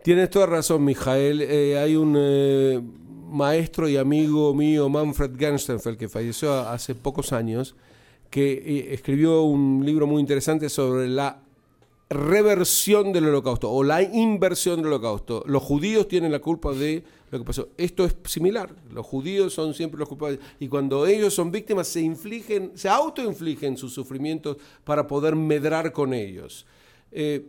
Tienes 0.05 0.29
toda 0.29 0.45
razón, 0.45 0.85
Mijael. 0.85 1.41
Eh, 1.41 1.79
hay 1.79 1.95
un 1.95 2.15
eh, 2.15 2.79
maestro 3.27 3.89
y 3.89 3.97
amigo 3.97 4.53
mío, 4.53 4.87
Manfred 4.87 5.35
Gernstenfeld, 5.35 5.97
que 5.97 6.07
falleció 6.07 6.53
hace 6.59 6.93
pocos 6.93 7.33
años, 7.33 7.75
que 8.29 8.53
eh, 8.53 8.93
escribió 8.93 9.43
un 9.43 9.85
libro 9.85 10.07
muy 10.07 10.19
interesante 10.19 10.69
sobre 10.69 11.07
la 11.07 11.41
reversión 12.09 13.11
del 13.11 13.27
holocausto 13.27 13.71
o 13.71 13.83
la 13.83 14.01
inversión 14.01 14.77
del 14.77 14.87
holocausto. 14.87 15.43
Los 15.47 15.63
judíos 15.63 16.07
tienen 16.07 16.31
la 16.31 16.39
culpa 16.39 16.71
de 16.73 17.03
lo 17.31 17.39
que 17.39 17.45
pasó. 17.45 17.69
Esto 17.77 18.05
es 18.05 18.15
similar. 18.25 18.73
Los 18.91 19.05
judíos 19.05 19.53
son 19.53 19.73
siempre 19.73 19.99
los 19.99 20.07
culpables. 20.07 20.39
Y 20.59 20.67
cuando 20.67 21.07
ellos 21.07 21.33
son 21.33 21.51
víctimas, 21.51 21.87
se 21.87 22.01
infligen, 22.01 22.71
se 22.75 22.89
autoinfligen 22.89 23.77
sus 23.77 23.93
sufrimientos 23.93 24.57
para 24.83 25.07
poder 25.07 25.35
medrar 25.35 25.91
con 25.91 26.13
ellos. 26.13 26.65
Eh, 27.11 27.45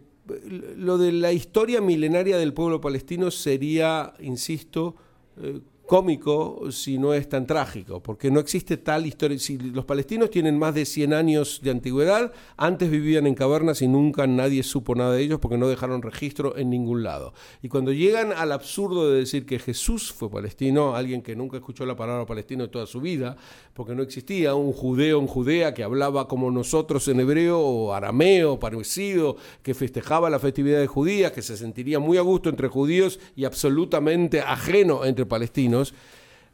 lo 0.77 0.99
de 0.99 1.13
la 1.13 1.33
historia 1.33 1.81
milenaria 1.81 2.37
del 2.39 2.53
pueblo 2.53 2.81
palestino 2.81 3.31
sería, 3.31 4.15
insisto, 4.21 4.97
eh, 5.41 5.61
cómico 5.87 6.71
si 6.71 6.99
no 6.99 7.15
es 7.15 7.29
tan 7.29 7.47
trágico, 7.47 8.03
porque 8.03 8.31
no 8.31 8.41
existe 8.41 8.77
tal 8.77 9.07
historia. 9.07 9.39
Si 9.39 9.57
los 9.57 9.85
palestinos 9.85 10.31
tienen 10.31 10.59
más 10.59 10.75
de 10.75 10.85
100 10.85 11.15
años 11.15 11.61
de 11.63 11.71
antigüedad, 11.71 12.33
antes 12.57 12.91
vivían 12.91 13.27
en 13.27 13.35
cavernas 13.35 13.83
y 13.83 13.89
nunca 13.89 14.27
nadie 14.27 14.63
supo 14.63 14.95
nada 14.95 15.13
de 15.13 15.23
ellos 15.23 15.39
porque 15.41 15.57
no 15.57 15.69
dejaron 15.69 16.03
registro 16.03 16.57
en 16.57 16.71
ningún 16.71 17.03
lado. 17.03 17.33
Y 17.63 17.69
cuando 17.69 17.93
llegan 17.93 18.33
al 18.33 18.53
absurdo 18.53 19.11
de 19.11 19.21
decir 19.21 19.47
que 19.47 19.59
Jesús 19.59 20.13
fue 20.13 20.31
palestino, 20.31 20.97
alguien 20.97 21.23
que 21.23 21.37
nunca 21.37 21.57
escuchó 21.57 21.87
la 21.87 21.97
palabra 21.97 22.27
palestino 22.27 22.65
en 22.65 22.71
toda 22.71 22.87
su 22.87 23.01
vida, 23.01 23.37
porque 23.73 23.95
no 23.95 24.03
existía 24.03 24.55
un 24.55 24.73
judeo 24.73 25.21
en 25.21 25.27
Judea 25.27 25.73
que 25.73 25.85
hablaba 25.85 26.27
como 26.27 26.51
nosotros 26.51 27.07
en 27.09 27.21
hebreo 27.21 27.61
o 27.61 27.93
arameo 27.93 28.59
parecido, 28.59 29.37
que 29.63 29.75
festejaba 29.75 30.31
la 30.31 30.39
festividad 30.39 30.81
de 30.81 30.87
judías, 30.87 31.33
que 31.33 31.43
se 31.43 31.57
sentiría 31.57 31.99
muy 31.99 32.19
a 32.19 32.23
gusto 32.23 32.49
entre 32.49 32.69
judíos 32.69 33.21
y 33.37 33.45
absolutamente 33.45 34.41
ajeno 34.41 35.05
entre 35.05 35.27
palestinos 35.27 35.76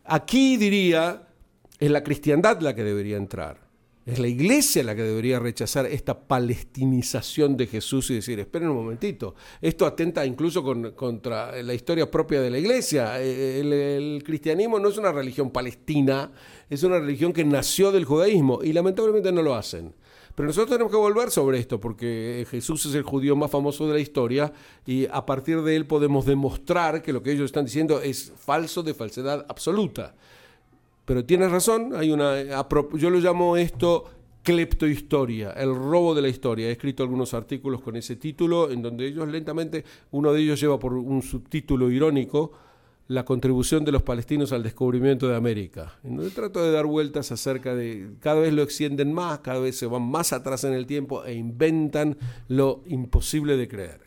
Aquí 0.04 0.56
diría, 0.56 1.28
es 1.78 1.90
la 1.90 2.02
cristiandad 2.02 2.60
la 2.60 2.74
que 2.74 2.84
debería 2.84 3.16
entrar. 3.16 3.72
Es 4.04 4.18
la 4.18 4.26
iglesia 4.26 4.82
la 4.82 4.96
que 4.96 5.02
debería 5.02 5.38
rechazar 5.38 5.86
esta 5.86 6.18
palestinización 6.18 7.56
de 7.56 7.68
Jesús 7.68 8.10
y 8.10 8.14
decir, 8.14 8.40
esperen 8.40 8.68
un 8.68 8.76
momentito, 8.76 9.36
esto 9.60 9.86
atenta 9.86 10.26
incluso 10.26 10.64
contra 10.96 11.62
la 11.62 11.72
historia 11.72 12.10
propia 12.10 12.40
de 12.40 12.50
la 12.50 12.58
iglesia. 12.58 13.20
El, 13.20 13.72
el, 13.72 14.22
cristianismo 14.24 14.80
no 14.80 14.88
es 14.88 14.98
una 14.98 15.12
religión 15.12 15.50
palestina, 15.50 16.32
es 16.68 16.82
una 16.82 16.98
religión 16.98 17.32
que 17.32 17.44
nació 17.44 17.92
del 17.92 18.04
judaísmo 18.04 18.64
y 18.64 18.72
lamentablemente 18.72 19.30
no 19.30 19.42
lo 19.42 19.54
hacen. 19.54 19.94
Pero 20.34 20.46
nosotros 20.46 20.70
tenemos 20.70 20.90
que 20.90 20.98
volver 20.98 21.30
sobre 21.30 21.58
esto, 21.58 21.78
porque 21.78 22.46
Jesús 22.50 22.86
es 22.86 22.94
el 22.94 23.02
judío 23.02 23.36
más 23.36 23.50
famoso 23.50 23.86
de 23.86 23.94
la 23.94 24.00
historia 24.00 24.52
y 24.86 25.06
a 25.06 25.26
partir 25.26 25.60
de 25.62 25.76
él 25.76 25.86
podemos 25.86 26.24
demostrar 26.24 27.02
que 27.02 27.12
lo 27.12 27.22
que 27.22 27.32
ellos 27.32 27.46
están 27.46 27.66
diciendo 27.66 28.00
es 28.00 28.32
falso 28.36 28.82
de 28.82 28.94
falsedad 28.94 29.44
absoluta. 29.48 30.14
Pero 31.04 31.24
tienes 31.24 31.50
razón, 31.50 31.92
hay 31.94 32.10
una, 32.10 32.42
yo 32.94 33.10
lo 33.10 33.18
llamo 33.18 33.56
esto 33.56 34.04
cleptohistoria, 34.42 35.52
el 35.52 35.74
robo 35.74 36.14
de 36.14 36.22
la 36.22 36.28
historia. 36.28 36.68
He 36.68 36.72
escrito 36.72 37.02
algunos 37.02 37.34
artículos 37.34 37.80
con 37.80 37.96
ese 37.96 38.16
título, 38.16 38.70
en 38.70 38.82
donde 38.82 39.06
ellos 39.06 39.28
lentamente, 39.28 39.84
uno 40.10 40.32
de 40.32 40.40
ellos 40.40 40.60
lleva 40.60 40.78
por 40.78 40.94
un 40.94 41.22
subtítulo 41.22 41.90
irónico, 41.90 42.52
la 43.12 43.24
contribución 43.24 43.84
de 43.84 43.92
los 43.92 44.02
palestinos 44.02 44.52
al 44.52 44.62
descubrimiento 44.62 45.28
de 45.28 45.36
América. 45.36 45.98
En 46.02 46.16
donde 46.16 46.30
trato 46.30 46.62
de 46.62 46.72
dar 46.72 46.86
vueltas 46.86 47.30
acerca 47.30 47.74
de, 47.74 48.14
cada 48.20 48.40
vez 48.40 48.52
lo 48.52 48.62
extienden 48.62 49.12
más, 49.12 49.40
cada 49.40 49.60
vez 49.60 49.76
se 49.76 49.86
van 49.86 50.02
más 50.02 50.32
atrás 50.32 50.64
en 50.64 50.72
el 50.72 50.86
tiempo 50.86 51.24
e 51.24 51.34
inventan 51.34 52.16
lo 52.48 52.82
imposible 52.86 53.56
de 53.56 53.68
creer. 53.68 54.00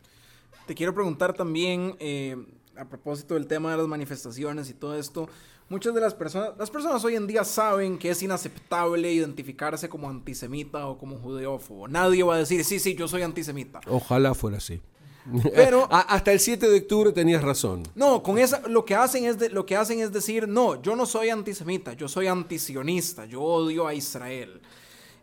Te 0.66 0.74
quiero 0.74 0.94
preguntar 0.96 1.34
también, 1.34 1.96
eh, 2.00 2.36
a 2.76 2.86
propósito 2.86 3.36
del 3.36 3.48
tema 3.48 3.72
de 3.72 3.78
las 3.78 3.88
manifestaciones 3.88 4.70
y 4.70 4.74
todo 4.74 4.96
esto, 4.96 5.30
muchas 5.70 5.94
de 5.94 6.02
las 6.02 6.16
personas, 6.16 6.52
las 6.58 6.72
personas 6.72 7.04
hoy 7.06 7.16
en 7.16 7.28
día 7.28 7.44
saben 7.44 8.00
que 8.00 8.10
es 8.10 8.24
inaceptable 8.24 9.14
identificarse 9.14 9.88
como 9.88 10.10
antisemita 10.10 10.88
o 10.88 10.98
como 10.98 11.18
judeófobo. 11.18 11.88
Nadie 11.88 12.24
va 12.24 12.36
a 12.36 12.40
decir, 12.40 12.64
sí, 12.64 12.80
sí, 12.80 12.96
yo 12.96 13.08
soy 13.08 13.22
antisemita. 13.22 13.82
Ojalá 13.88 14.34
fuera 14.34 14.58
así. 14.58 14.82
Pero 15.56 15.88
hasta 15.92 16.32
el 16.32 16.40
7 16.40 16.70
de 16.70 16.78
octubre 16.78 17.12
tenías 17.12 17.42
razón. 17.42 17.84
No, 17.96 18.22
con 18.22 18.38
esa 18.38 18.62
lo 18.68 18.86
que 18.86 18.96
hacen 18.96 19.26
es 19.26 19.52
lo 19.52 19.66
que 19.66 19.76
hacen 19.76 20.00
es 20.00 20.12
decir, 20.12 20.48
no, 20.48 20.82
yo 20.82 20.96
no 20.96 21.06
soy 21.06 21.30
antisemita, 21.30 21.94
yo 21.94 22.08
soy 22.08 22.28
antisionista, 22.28 23.26
yo 23.26 23.42
odio 23.42 23.88
a 23.88 23.94
Israel. 23.94 24.62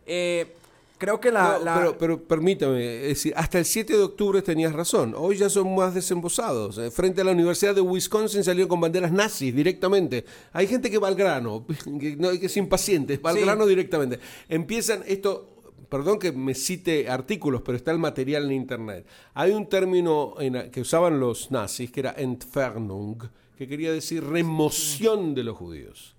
Eh, 0.05 0.55
creo 0.97 1.19
que 1.19 1.31
la, 1.31 1.59
Pero, 1.63 1.97
pero, 1.97 2.21
permítame, 2.21 2.79
decir, 2.79 3.33
hasta 3.35 3.59
el 3.59 3.65
7 3.65 3.93
de 3.93 4.03
octubre 4.03 4.41
tenías 4.41 4.73
razón. 4.73 5.13
Hoy 5.17 5.37
ya 5.37 5.49
son 5.49 5.73
más 5.73 5.93
desembosados. 5.93 6.77
Eh, 6.77 6.91
frente 6.91 7.21
a 7.21 7.23
la 7.23 7.31
Universidad 7.31 7.73
de 7.73 7.81
Wisconsin 7.81 8.43
salieron 8.43 8.69
con 8.69 8.81
banderas 8.81 9.11
nazis 9.11 9.55
directamente. 9.55 10.25
Hay 10.51 10.67
gente 10.67 10.91
que 10.91 10.97
va 10.97 11.07
al 11.07 11.15
grano, 11.15 11.65
que, 11.99 12.15
no, 12.17 12.31
que 12.31 12.47
es 12.47 12.57
impaciente, 12.57 13.17
va 13.17 13.29
al 13.29 13.39
grano 13.39 13.65
directamente. 13.65 14.19
Empiezan 14.49 15.03
esto 15.07 15.52
perdón 15.93 16.17
que 16.17 16.31
me 16.31 16.55
cite 16.55 17.07
artículos, 17.07 17.61
pero 17.61 17.77
está 17.77 17.91
el 17.91 17.99
material 17.99 18.45
en 18.45 18.53
internet. 18.53 19.05
Hay 19.35 19.51
un 19.51 19.69
término 19.69 20.33
que 20.71 20.81
usaban 20.81 21.19
los 21.19 21.51
nazis 21.51 21.91
que 21.91 21.99
era 21.99 22.15
Entfernung, 22.17 23.21
que 23.55 23.67
quería 23.67 23.91
decir 23.91 24.23
remoción 24.23 25.35
de 25.35 25.43
los 25.43 25.55
judíos. 25.55 26.15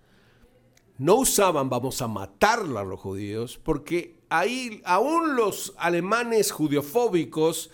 No 0.99 1.17
usaban 1.17 1.69
vamos 1.69 2.01
a 2.03 2.07
matar 2.07 2.61
a 2.61 2.85
los 2.85 3.01
judíos, 3.01 3.59
porque 3.65 4.21
ahí 4.29 4.81
aún 4.85 5.35
los 5.35 5.75
alemanes 5.77 6.53
judiofóbicos 6.53 7.73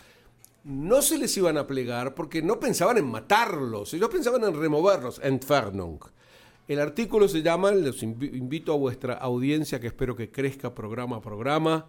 no 0.65 1.03
se 1.03 1.19
les 1.19 1.37
iban 1.37 1.59
a 1.59 1.67
plegar 1.67 2.15
porque 2.15 2.41
no 2.41 2.59
pensaban 2.59 2.97
en 2.97 3.11
matarlos, 3.11 3.93
ellos 3.93 4.09
pensaban 4.09 4.43
en 4.45 4.59
removerlos, 4.59 5.21
Entfernung. 5.23 6.01
El 6.71 6.79
artículo 6.79 7.27
se 7.27 7.43
llama, 7.43 7.73
les 7.73 8.01
invito 8.01 8.73
a 8.73 8.77
vuestra 8.77 9.15
audiencia, 9.15 9.81
que 9.81 9.89
espero 9.89 10.15
que 10.15 10.31
crezca 10.31 10.73
programa 10.73 11.17
a 11.17 11.21
programa, 11.21 11.87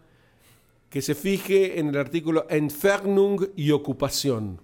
que 0.90 1.04
se 1.04 1.14
fije 1.14 1.80
en 1.80 1.90
el 1.90 1.98
artículo 1.98 2.48
Entfernung 2.50 3.50
y 3.56 3.70
ocupación. 3.70 4.60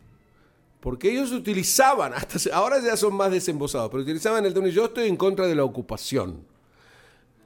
Porque 0.79 1.11
ellos 1.11 1.31
utilizaban, 1.31 2.13
hasta 2.15 2.39
ahora 2.55 2.79
ya 2.79 2.97
son 2.97 3.13
más 3.13 3.29
desembosados, 3.29 3.91
pero 3.91 4.01
utilizaban 4.01 4.43
el 4.43 4.55
tono 4.55 4.69
yo 4.69 4.85
estoy 4.85 5.07
en 5.07 5.17
contra 5.17 5.45
de 5.45 5.53
la 5.53 5.63
ocupación. 5.63 6.39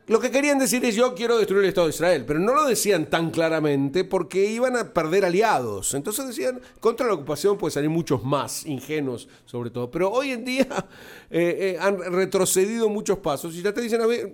Lo 0.07 0.19
que 0.19 0.31
querían 0.31 0.57
decir 0.57 0.83
es 0.83 0.95
yo 0.95 1.13
quiero 1.13 1.37
destruir 1.37 1.63
el 1.63 1.69
Estado 1.69 1.87
de 1.87 1.93
Israel, 1.93 2.25
pero 2.25 2.39
no 2.39 2.53
lo 2.55 2.65
decían 2.65 3.09
tan 3.09 3.29
claramente 3.29 4.03
porque 4.03 4.51
iban 4.51 4.75
a 4.75 4.93
perder 4.93 5.25
aliados. 5.25 5.93
Entonces 5.93 6.27
decían, 6.27 6.59
contra 6.79 7.07
la 7.07 7.13
ocupación 7.13 7.57
puede 7.57 7.71
salir 7.71 7.89
muchos 7.89 8.23
más, 8.23 8.65
ingenuos 8.65 9.29
sobre 9.45 9.69
todo. 9.69 9.91
Pero 9.91 10.11
hoy 10.11 10.31
en 10.31 10.43
día 10.43 10.67
eh, 11.29 11.75
eh, 11.75 11.77
han 11.79 11.99
retrocedido 11.99 12.89
muchos 12.89 13.19
pasos 13.19 13.55
y 13.55 13.61
ya 13.61 13.73
te 13.73 13.81
dicen, 13.81 14.01
a 14.01 14.07
ver, 14.07 14.33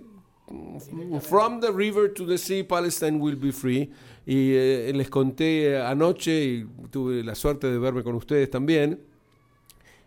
from 1.20 1.60
the 1.60 1.70
river 1.70 2.12
to 2.14 2.26
the 2.26 2.38
sea, 2.38 2.66
Palestine 2.66 3.18
will 3.20 3.36
be 3.36 3.52
free. 3.52 3.90
Y 4.24 4.52
eh, 4.54 4.92
les 4.94 5.10
conté 5.10 5.78
anoche, 5.78 6.44
y 6.44 6.66
tuve 6.90 7.22
la 7.22 7.34
suerte 7.34 7.66
de 7.70 7.78
verme 7.78 8.02
con 8.02 8.14
ustedes 8.14 8.50
también, 8.50 9.00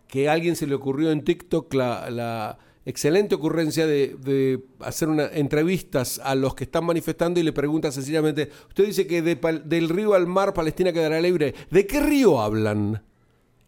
que 0.08 0.28
a 0.28 0.34
alguien 0.34 0.56
se 0.56 0.68
le 0.68 0.76
ocurrió 0.76 1.12
en 1.12 1.24
TikTok 1.24 1.74
la 1.74 2.58
excelente 2.86 3.36
ocurrencia 3.36 3.86
de, 3.86 4.64
hacer 4.80 5.10
una, 5.10 5.28
entrevistas 5.28 6.20
a 6.24 6.36
los 6.36 6.56
que 6.56 6.64
están 6.64 6.86
manifestando 6.86 7.40
y 7.40 7.44
le 7.44 7.54
pregunta 7.54 7.92
sencillamente, 7.92 8.50
usted 8.68 8.86
dice 8.86 9.08
que 9.08 9.22
del 9.22 9.90
río 9.90 10.14
al 10.14 10.28
mar 10.28 10.54
Palestina 10.54 10.92
quedará 10.92 11.20
libre, 11.22 11.54
¿de 11.70 11.88
qué 11.88 12.00
río 12.00 12.42
hablan? 12.42 13.04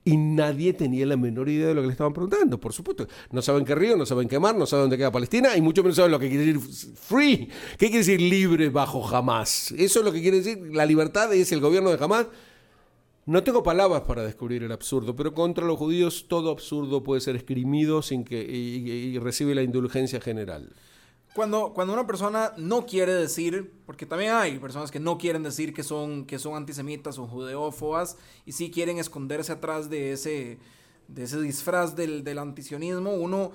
Y 0.05 0.17
nadie 0.17 0.73
tenía 0.73 1.05
la 1.05 1.15
menor 1.15 1.47
idea 1.47 1.67
de 1.67 1.73
lo 1.73 1.81
que 1.81 1.87
le 1.87 1.93
estaban 1.93 2.11
preguntando, 2.11 2.59
por 2.59 2.73
supuesto. 2.73 3.07
No 3.31 3.41
saben 3.41 3.63
qué 3.63 3.73
río, 3.73 3.95
no 3.95 4.05
saben 4.05 4.27
qué 4.27 4.37
mar, 4.37 4.53
no 4.53 4.65
saben 4.65 4.83
dónde 4.83 4.97
queda 4.97 5.13
Palestina 5.13 5.55
y 5.55 5.61
mucho 5.61 5.81
menos 5.81 5.95
saben 5.95 6.11
lo 6.11 6.19
que 6.19 6.27
quiere 6.27 6.45
decir 6.45 6.59
free. 6.59 7.47
¿Qué 7.77 7.85
quiere 7.87 7.99
decir 7.99 8.21
libre 8.21 8.69
bajo 8.69 9.01
jamás? 9.01 9.71
Eso 9.71 9.99
es 9.99 10.05
lo 10.05 10.11
que 10.11 10.21
quiere 10.21 10.37
decir 10.41 10.75
la 10.75 10.85
libertad 10.85 11.33
es 11.33 11.53
el 11.53 11.61
gobierno 11.61 11.89
de 11.89 11.97
jamás 11.97 12.27
no 13.25 13.43
tengo 13.43 13.63
palabras 13.63 14.01
para 14.01 14.23
descubrir 14.23 14.63
el 14.63 14.71
absurdo, 14.71 15.15
pero 15.15 15.33
contra 15.33 15.65
los 15.65 15.77
judíos 15.77 16.25
todo 16.27 16.51
absurdo 16.51 17.03
puede 17.03 17.21
ser 17.21 17.35
escrimido 17.35 18.01
sin 18.01 18.25
que 18.25 18.41
y, 18.41 19.17
recibe 19.19 19.55
la 19.55 19.63
indulgencia 19.63 20.19
general. 20.19 20.73
Cuando, 21.33 21.73
cuando 21.73 21.93
una 21.93 22.05
persona 22.05 22.53
no 22.57 22.85
quiere 22.85 23.13
decir, 23.13 23.71
porque 23.85 24.05
también 24.05 24.33
hay 24.33 24.59
personas 24.59 24.91
que 24.91 24.99
no 24.99 25.17
quieren 25.17 25.41
decir 25.41 25.73
que 25.73 25.83
son, 25.83 26.25
que 26.25 26.37
son 26.37 26.55
antisemitas 26.55 27.17
o 27.17 27.25
judeófobas 27.25 28.17
y 28.45 28.51
sí 28.51 28.69
quieren 28.69 28.99
esconderse 28.99 29.53
atrás 29.53 29.89
de 29.89 30.11
ese, 30.11 30.59
de 31.07 31.23
ese 31.23 31.41
disfraz 31.41 31.95
del, 31.95 32.23
del 32.23 32.37
antisionismo, 32.37 33.13
uno 33.13 33.51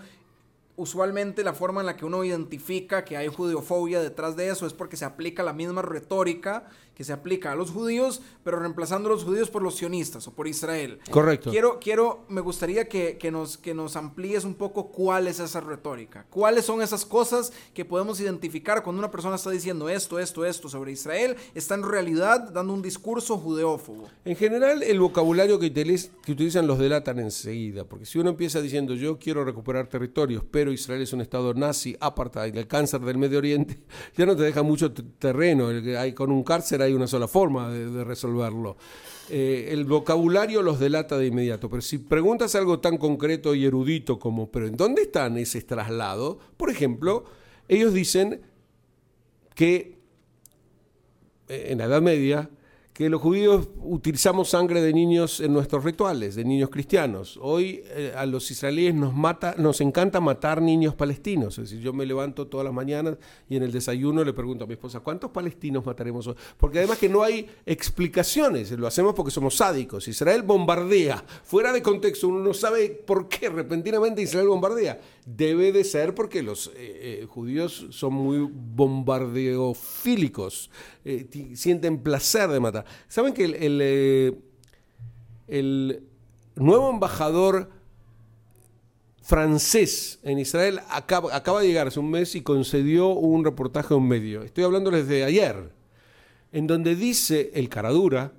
usualmente 0.78 1.42
la 1.42 1.54
forma 1.54 1.81
en 1.81 1.87
la 1.87 1.96
que 1.96 2.04
uno 2.04 2.22
identifica 2.24 3.04
que 3.04 3.16
hay 3.16 3.26
judeofobia 3.26 4.00
detrás 4.00 4.37
de 4.37 4.48
eso 4.48 4.64
es 4.64 4.72
porque 4.72 4.96
se 4.96 5.04
aplica 5.04 5.42
la 5.42 5.52
misma 5.52 5.83
retórica 5.83 6.68
que 6.98 7.04
se 7.04 7.12
aplica 7.12 7.52
a 7.52 7.54
los 7.54 7.70
judíos, 7.70 8.22
pero 8.42 8.58
reemplazando 8.58 9.08
a 9.08 9.12
los 9.12 9.22
judíos 9.22 9.50
por 9.50 9.62
los 9.62 9.76
sionistas 9.76 10.26
o 10.26 10.32
por 10.32 10.48
Israel. 10.48 10.98
Correcto. 11.12 11.52
Quiero, 11.52 11.78
quiero, 11.78 12.24
me 12.28 12.40
gustaría 12.40 12.88
que, 12.88 13.16
nos, 13.30 13.56
que 13.56 13.72
nos 13.72 13.94
amplíes 13.94 14.44
un 14.44 14.54
poco 14.54 14.88
cuál 14.88 15.28
es 15.28 15.38
esa 15.38 15.61
retórica, 15.61 16.26
cuáles 16.28 16.64
son 16.64 16.82
esas 16.82 17.06
cosas 17.06 17.52
que 17.72 17.84
podemos 17.84 18.18
identificar 18.20 18.82
cuando 18.82 18.98
una 18.98 19.12
persona 19.12 19.37
está 19.37 19.50
diciendo 19.50 19.88
esto, 19.88 20.18
esto, 20.18 20.44
esto 20.44 20.68
sobre 20.68 20.90
Israel, 20.90 21.37
está 21.54 21.76
en 21.76 21.84
realidad 21.84 22.50
dando 22.50 22.72
un 22.72 22.82
discurso 22.82 23.38
judeófobo. 23.38 24.08
En 24.24 24.34
general, 24.34 24.82
el 24.82 24.98
vocabulario 24.98 25.61
que, 25.61 25.72
que 25.72 26.32
utilizan 26.32 26.66
los 26.66 26.80
delatan 26.80 27.20
enseguida, 27.20 27.84
porque 27.84 28.06
si 28.06 28.18
uno 28.18 28.30
empieza 28.30 28.61
diciendo 28.61 28.94
yo 28.94 29.20
quiero 29.20 29.44
recuperar 29.44 29.87
territorios, 29.87 30.42
pero 30.50 30.72
Israel 30.72 31.02
es 31.02 31.12
un 31.12 31.20
estado 31.20 31.54
nazi, 31.54 31.96
apartheid, 32.00 32.56
el 32.56 32.66
cáncer 32.66 33.02
del 33.02 33.18
Medio 33.18 33.38
Oriente, 33.38 33.78
ya 34.16 34.26
no 34.26 34.34
te 34.34 34.42
deja 34.42 34.64
mucho 34.64 34.92
terreno, 34.92 35.68
hay, 35.96 36.12
con 36.12 36.32
un 36.32 36.42
cárcel 36.42 36.82
hay 36.82 36.88
una 36.94 37.07
sola 37.07 37.29
forma 37.29 37.70
de, 37.70 38.05
resolverlo. 38.05 38.77
Eh, 39.31 39.68
el 39.70 39.85
vocabulario 39.85 40.62
los 40.62 40.79
delata 40.79 41.18
de 41.18 41.27
inmediato, 41.27 41.68
pero 41.68 41.83
si 41.83 41.98
preguntas 41.98 42.55
algo 42.55 42.81
tan 42.81 42.96
concreto 42.96 43.55
y 43.55 43.64
erudito 43.64 44.18
como, 44.18 44.51
pero 44.51 44.66
¿en 44.66 44.77
dónde 44.77 45.03
están 45.03 45.37
ese 45.37 45.61
traslado? 45.62 46.38
Por 46.57 46.70
ejemplo, 46.70 47.24
ellos 47.68 47.92
dicen 47.92 48.40
que 49.55 49.98
eh, 51.48 51.66
en 51.68 51.79
la 51.79 51.85
Edad 51.85 52.03
Media, 52.03 52.51
que 52.98 53.08
los 53.08 53.22
judíos 53.22 53.68
utilizamos 53.80 54.48
sangre 54.48 54.82
de 54.82 54.92
niños 54.92 55.38
en 55.38 55.52
nuestros 55.52 55.84
rituales, 55.84 56.34
de 56.34 56.44
niños 56.44 56.68
cristianos. 56.68 57.38
Hoy 57.40 57.84
eh, 57.90 58.12
a 58.16 58.26
los 58.26 58.50
israelíes 58.50 58.92
nos 58.92 59.14
mata, 59.14 59.54
nos 59.56 59.80
encanta 59.80 60.18
matar 60.18 60.61
niños 60.61 60.96
palestinos. 60.96 61.58
Es 61.58 61.70
decir, 61.70 61.78
yo 61.78 61.92
me 61.92 62.04
levanto 62.04 62.48
todas 62.48 62.64
las 62.64 62.74
mañanas 62.74 63.16
y 63.48 63.54
en 63.54 63.62
el 63.62 63.70
desayuno 63.70 64.24
le 64.24 64.32
pregunto 64.32 64.64
a 64.64 64.66
mi 64.66 64.72
esposa, 64.72 64.98
¿cuántos 64.98 65.30
palestinos 65.30 65.87
mataremos 65.87 66.26
hoy? 66.26 66.34
Porque 66.56 66.78
además 66.78 66.98
que 66.98 67.08
no 67.08 67.22
hay 67.22 67.48
explicaciones, 67.64 68.72
lo 68.72 68.88
hacemos 68.88 69.14
porque 69.14 69.30
somos 69.30 69.54
sádicos. 69.54 70.08
Israel 70.08 70.42
bombardea, 70.42 71.24
fuera 71.44 71.72
de 71.72 71.80
contexto, 71.80 72.26
uno 72.26 72.40
no 72.40 72.52
sabe 72.52 72.88
por 72.88 73.28
qué 73.28 73.48
repentinamente 73.48 74.22
Israel 74.22 74.48
bombardea. 74.48 75.00
Debe 75.30 75.72
de 75.72 75.84
ser 75.84 76.14
porque 76.14 76.42
los 76.42 76.68
eh, 76.68 77.20
eh, 77.20 77.26
judíos 77.28 77.88
son 77.90 78.14
muy 78.14 78.48
bombardeofílicos, 78.50 80.70
sienten 81.52 82.02
placer 82.02 82.48
de 82.48 82.60
matar. 82.60 82.86
¿Saben 83.08 83.34
que 83.34 83.44
el, 83.44 83.54
el, 83.56 83.78
eh, 85.48 86.02
nuevo 86.54 86.88
embajador 86.88 87.68
francés 89.20 90.18
en 90.22 90.38
Israel 90.38 90.80
acaba, 90.88 91.36
acaba, 91.36 91.60
de 91.60 91.66
llegar 91.66 91.88
hace 91.88 92.00
un 92.00 92.10
mes 92.10 92.34
y 92.34 92.40
concedió 92.40 93.08
un 93.08 93.44
reportaje 93.44 93.92
a 93.92 93.98
un 93.98 94.08
medio? 94.08 94.44
Estoy 94.44 94.64
hablando 94.64 94.90
desde 94.90 95.24
ayer, 95.24 95.74
en 96.52 96.66
donde 96.66 96.96
dice 96.96 97.50
el 97.52 97.68
caradura, 97.68 98.32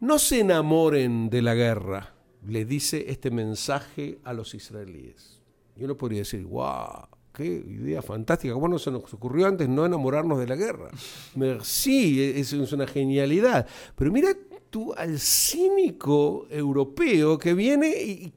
no 0.00 0.18
se 0.18 0.40
enamoren 0.40 1.30
de 1.30 1.40
la 1.40 1.54
guerra, 1.54 2.12
le 2.46 2.66
dice 2.66 3.06
este 3.08 3.30
mensaje 3.30 4.18
a 4.22 4.34
los 4.34 4.52
israelíes. 4.52 5.43
Yo 5.76 5.86
no 5.86 5.96
podría 5.96 6.20
decir, 6.20 6.44
wow, 6.44 7.08
qué 7.32 7.44
idea 7.44 8.00
fantástica, 8.00 8.54
¿cómo 8.54 8.68
no 8.68 8.78
se 8.78 8.90
nos 8.90 9.12
ocurrió 9.12 9.46
antes 9.46 9.68
no 9.68 9.84
enamorarnos 9.84 10.38
de 10.38 10.46
la 10.46 10.56
guerra? 10.56 10.90
Sí, 11.62 12.22
es, 12.22 12.52
es 12.52 12.72
una 12.72 12.86
genialidad. 12.86 13.66
Pero 13.96 14.12
mira 14.12 14.28
tú 14.70 14.92
al 14.94 15.18
cínico 15.18 16.46
europeo 16.50 17.38
que 17.38 17.54
viene 17.54 17.88
y, 17.88 18.32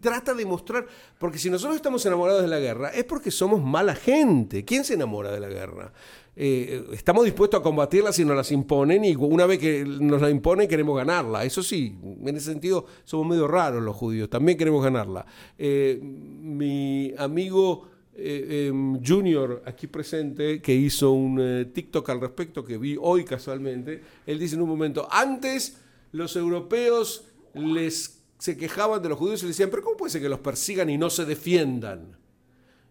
trata 0.00 0.34
de 0.34 0.46
mostrar, 0.46 0.86
porque 1.18 1.38
si 1.38 1.50
nosotros 1.50 1.76
estamos 1.76 2.04
enamorados 2.06 2.42
de 2.42 2.48
la 2.48 2.58
guerra, 2.58 2.90
es 2.90 3.04
porque 3.04 3.30
somos 3.30 3.62
mala 3.62 3.94
gente. 3.94 4.64
¿Quién 4.64 4.84
se 4.84 4.94
enamora 4.94 5.30
de 5.30 5.40
la 5.40 5.48
guerra? 5.48 5.92
Eh, 6.36 6.86
estamos 6.92 7.24
dispuestos 7.24 7.60
a 7.60 7.62
combatirla 7.62 8.12
si 8.12 8.24
nos 8.24 8.36
las 8.36 8.50
imponen 8.52 9.04
y 9.04 9.14
una 9.16 9.46
vez 9.46 9.58
que 9.58 9.84
nos 9.84 10.22
la 10.22 10.30
imponen 10.30 10.68
queremos 10.68 10.96
ganarla. 10.96 11.44
Eso 11.44 11.62
sí, 11.62 11.94
en 12.24 12.36
ese 12.36 12.46
sentido 12.52 12.86
somos 13.04 13.26
medio 13.26 13.46
raros 13.46 13.82
los 13.82 13.96
judíos, 13.96 14.30
también 14.30 14.56
queremos 14.56 14.82
ganarla. 14.82 15.26
Eh, 15.58 16.00
mi 16.02 17.12
amigo 17.18 17.88
eh, 18.14 18.68
em, 18.68 19.02
Junior, 19.04 19.62
aquí 19.66 19.86
presente, 19.86 20.62
que 20.62 20.74
hizo 20.74 21.10
un 21.10 21.70
TikTok 21.72 22.08
al 22.08 22.20
respecto 22.20 22.64
que 22.64 22.78
vi 22.78 22.96
hoy 22.98 23.24
casualmente, 23.24 24.00
él 24.26 24.38
dice 24.38 24.54
en 24.54 24.62
un 24.62 24.68
momento, 24.68 25.08
antes 25.10 25.78
los 26.12 26.36
europeos 26.36 27.24
les 27.54 28.19
se 28.40 28.56
quejaban 28.56 29.00
de 29.00 29.10
los 29.10 29.18
judíos 29.18 29.42
y 29.44 29.46
decían, 29.46 29.70
pero 29.70 29.84
¿cómo 29.84 29.96
puede 29.96 30.10
ser 30.10 30.22
que 30.22 30.28
los 30.28 30.40
persigan 30.40 30.90
y 30.90 30.98
no 30.98 31.10
se 31.10 31.24
defiendan? 31.24 32.16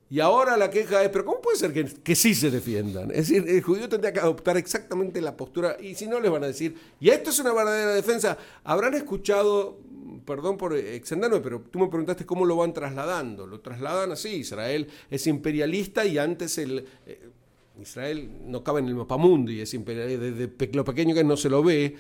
Y 0.10 0.22
ahora 0.22 0.56
la 0.56 0.70
queja 0.70 1.04
es, 1.04 1.10
pero 1.10 1.26
¿cómo 1.26 1.42
puede 1.42 1.58
ser 1.58 1.74
que, 1.74 1.84
que, 1.86 2.16
sí 2.16 2.34
se 2.34 2.50
defiendan? 2.50 3.12
Es 3.12 3.28
decir, 3.28 3.46
el 3.48 3.62
judío 3.62 3.90
tendría 3.90 4.14
que 4.14 4.22
adoptar 4.22 4.56
exactamente 4.56 5.20
la 5.20 5.36
postura, 5.36 5.76
y 5.80 5.96
si 5.96 6.08
no 6.08 6.20
les 6.20 6.32
van 6.32 6.46
a 6.46 6.48
decir, 6.48 6.76
y 7.02 7.10
esto 7.10 7.32
es 7.32 7.40
una 7.40 7.54
verdadera 7.54 7.94
defensa, 7.94 8.38
habrán 8.64 8.94
escuchado 8.94 9.78
perdón 10.26 10.58
por 10.58 10.76
extenderme, 10.76 11.40
pero 11.40 11.62
tú 11.72 11.80
me 11.80 11.88
preguntaste 11.88 12.26
cómo 12.26 12.46
lo 12.46 12.56
van 12.56 12.74
trasladando. 12.74 13.48
Lo 13.48 13.62
trasladan 13.62 14.12
así, 14.12 14.30
Israel 14.30 14.88
es 15.10 15.28
imperialista 15.28 16.06
y 16.06 16.18
antes 16.18 16.58
el... 16.58 16.86
Eh, 17.06 17.30
Israel 17.82 18.30
no 18.46 18.62
cabe 18.62 18.82
en 18.82 18.88
el 18.88 18.96
mapamundo 18.96 19.52
y 19.52 19.62
es 19.62 19.74
imperialista, 19.74 20.26
desde 20.26 20.74
lo 20.74 20.84
pequeño 20.84 21.16
que 21.16 21.24
no 21.24 21.38
se 21.38 21.50
lo 21.50 21.64
ve, 21.64 21.96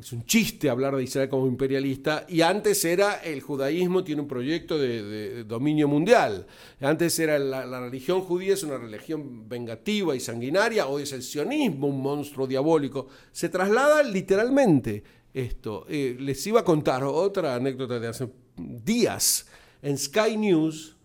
es 0.00 0.12
un 0.12 0.24
chiste 0.24 0.68
hablar 0.68 0.96
de 0.96 1.04
Israel 1.04 1.28
como 1.28 1.46
imperialista, 1.46 2.26
y 2.28 2.40
antes 2.40 2.84
era 2.84 3.16
el 3.16 3.40
judaísmo, 3.40 4.04
tiene 4.04 4.22
un 4.22 4.28
proyecto 4.28 4.78
de, 4.78 5.44
dominio 5.44 5.88
mundial. 5.88 6.46
Antes 6.80 7.18
era 7.18 7.38
la, 7.38 7.80
religión 7.80 8.20
judía, 8.20 8.54
es 8.54 8.62
una 8.62 8.78
religión 8.78 9.48
vengativa 9.48 10.14
y 10.14 10.20
sanguinaria, 10.20 10.86
hoy 10.86 11.04
es 11.04 11.12
el 11.12 11.22
sionismo, 11.22 11.88
un 11.88 12.02
monstruo 12.02 12.46
diabólico. 12.46 13.08
Se 13.32 13.48
traslada 13.48 14.02
literalmente 14.02 15.02
esto. 15.32 15.86
Eh, 15.88 16.16
les 16.18 16.46
iba 16.46 16.60
a 16.60 16.64
contar 16.64 17.04
otra 17.04 17.54
anécdota 17.54 17.98
de 17.98 18.08
hace 18.08 18.28
días. 18.56 19.46
En 19.82 19.98
Sky 19.98 20.36
News, 20.36 20.96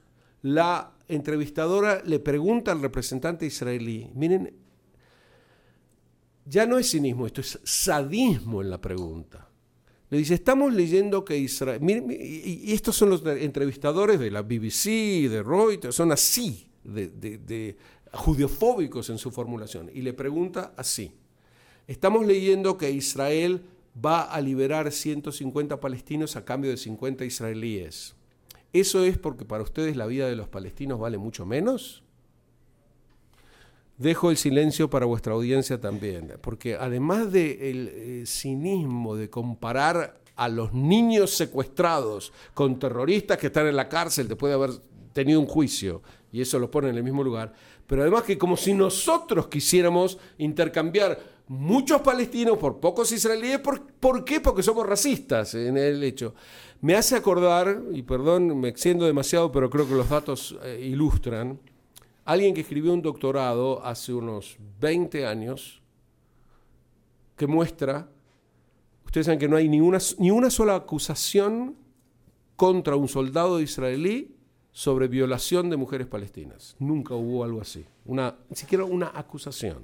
la 0.42 0.94
entrevistadora 1.08 2.02
le 2.06 2.20
pregunta 2.20 2.72
al 2.72 2.82
representante 2.82 3.46
israelí, 3.46 4.10
miren, 4.16 4.61
ya 6.46 6.66
no 6.66 6.78
es 6.78 6.92
cinismo, 6.92 7.28
esto 7.28 7.42
es 7.42 7.60
sadismo 7.64 8.62
en 8.62 8.70
la 8.70 8.82
pregunta. 8.82 9.48
Le 10.10 10.18
dice, 10.18 10.34
estamos 10.34 10.74
leyendo 10.74 11.24
que 11.24 11.38
Israel, 11.38 11.82
y, 12.10 12.74
estos 12.74 12.96
son 12.96 13.10
los 13.10 13.26
entrevistadores 13.26 14.20
de 14.20 14.32
la 14.32 14.42
BBC, 14.42 15.30
de 15.30 15.42
Reuters, 15.42 15.96
son 15.96 16.12
así, 16.12 16.68
de, 16.84 17.08
de 17.08 17.78
judiofóbicos 18.12 19.10
en 19.10 19.18
su 19.18 19.32
formulación, 19.32 19.90
y 19.94 20.02
le 20.02 20.14
pregunta 20.14 20.74
así, 20.76 21.14
estamos 21.88 22.26
leyendo 22.26 22.78
que 22.78 22.92
Israel 22.92 23.62
va 23.94 24.24
a 24.24 24.42
liberar 24.42 24.92
150 24.92 25.80
palestinos 25.80 26.36
a 26.36 26.46
cambio 26.46 26.72
de 26.72 26.78
50 26.78 27.26
israelíes. 27.26 28.16
¿Eso 28.74 29.04
es 29.04 29.18
porque 29.18 29.46
para 29.46 29.64
ustedes 29.64 29.98
la 29.98 30.06
vida 30.06 30.28
de 30.28 30.36
los 30.36 30.48
palestinos 30.48 31.00
vale 31.00 31.18
mucho 31.18 31.46
menos? 31.46 32.04
Dejo 34.02 34.32
el 34.32 34.38
silencio 34.38 34.90
para 34.90 35.06
vuestra 35.06 35.34
audiencia 35.34 35.80
también, 35.80 36.34
porque 36.42 36.76
además 36.76 37.32
del 37.32 37.92
eh, 37.94 38.24
cinismo 38.26 39.16
de 39.16 39.30
comparar 39.30 40.20
a 40.36 40.50
los 40.50 40.74
niños 40.74 41.30
secuestrados 41.30 42.34
con 42.56 42.80
terroristas 42.80 43.38
que 43.38 43.48
están 43.48 43.68
en 43.68 43.76
la 43.76 43.88
cárcel 43.88 44.28
después 44.28 44.50
de 44.50 44.56
haber 44.56 44.72
tenido 45.14 45.40
un 45.40 45.46
juicio, 45.46 46.02
y 46.32 46.42
eso 46.42 46.58
lo 46.58 46.72
pone 46.72 46.90
en 46.90 46.98
el 46.98 47.04
mismo 47.04 47.24
lugar, 47.24 47.54
pero 47.86 48.02
además 48.02 48.24
que 48.24 48.40
como 48.40 48.58
si 48.58 48.74
nosotros 48.74 49.48
quisiéramos 49.48 50.18
intercambiar 50.40 51.20
muchos 51.48 52.02
palestinos 52.02 52.58
por 52.58 52.80
pocos 52.80 53.12
israelíes. 53.12 53.60
¿Por, 53.60 54.24
qué? 54.24 54.40
Porque 54.40 54.64
somos 54.64 54.88
racistas 54.88 55.54
en 55.54 55.78
el 55.78 56.04
hecho. 56.04 56.34
Me 56.80 56.96
hace 56.96 57.16
acordar, 57.16 57.84
y 57.92 58.02
perdón, 58.02 58.60
me 58.60 58.70
extiendo 58.70 59.06
demasiado, 59.06 59.52
pero 59.52 59.70
creo 59.70 59.88
que 59.88 59.94
los 59.94 60.10
datos 60.10 60.58
eh, 60.64 60.80
ilustran, 60.82 61.60
alguien 62.26 62.54
que 62.54 62.62
escribió 62.62 62.94
un 62.94 63.02
doctorado 63.02 63.84
hace 63.86 64.14
unos 64.14 64.58
20 64.80 65.26
años 65.26 65.82
que 67.36 67.48
muestra, 67.48 68.08
ustedes 69.06 69.26
saben 69.26 69.40
que 69.40 69.48
no 69.48 69.56
hay 69.56 69.68
ni 69.68 69.82
una, 69.82 69.98
ni 70.20 70.32
una 70.32 70.50
sola 70.50 70.76
acusación 70.76 71.76
contra 72.56 72.96
un 72.96 73.08
soldado 73.08 73.60
israelí 73.60 74.36
sobre 74.72 75.08
violación 75.08 75.70
de 75.70 75.78
mujeres 75.78 76.08
palestinas. 76.08 76.76
Nunca 76.80 77.16
hubo 77.16 77.44
algo 77.44 77.62
así, 77.62 77.86
una, 78.06 78.36
ni 78.50 78.56
siquiera 78.56 78.86
una 78.86 79.12
acusación. 79.14 79.80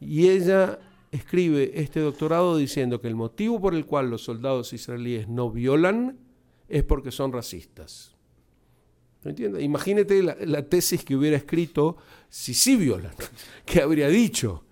Y 0.00 0.28
ella 0.28 0.78
escribe 1.10 1.72
este 1.74 2.00
doctorado 2.00 2.56
diciendo 2.56 3.00
que 3.00 3.08
el 3.08 3.14
motivo 3.14 3.60
por 3.60 3.74
el 3.74 3.84
cual 3.84 4.10
los 4.10 4.24
soldados 4.24 4.72
israelíes 4.72 5.28
no 5.28 5.50
violan 5.50 6.18
es 6.68 6.82
porque 6.82 7.10
son 7.10 7.32
racistas. 7.32 8.11
¿Me 9.24 9.30
entiendes? 9.30 9.62
Imagínate 9.62 10.22
la, 10.22 10.62
tesis 10.64 11.04
que 11.04 11.14
hubiera 11.14 11.36
escrito 11.36 11.96
si 12.28 12.54
sí 12.54 12.76
violan, 12.76 13.12
¿qué 13.64 13.80
habría 13.80 14.08
dicho? 14.08 14.64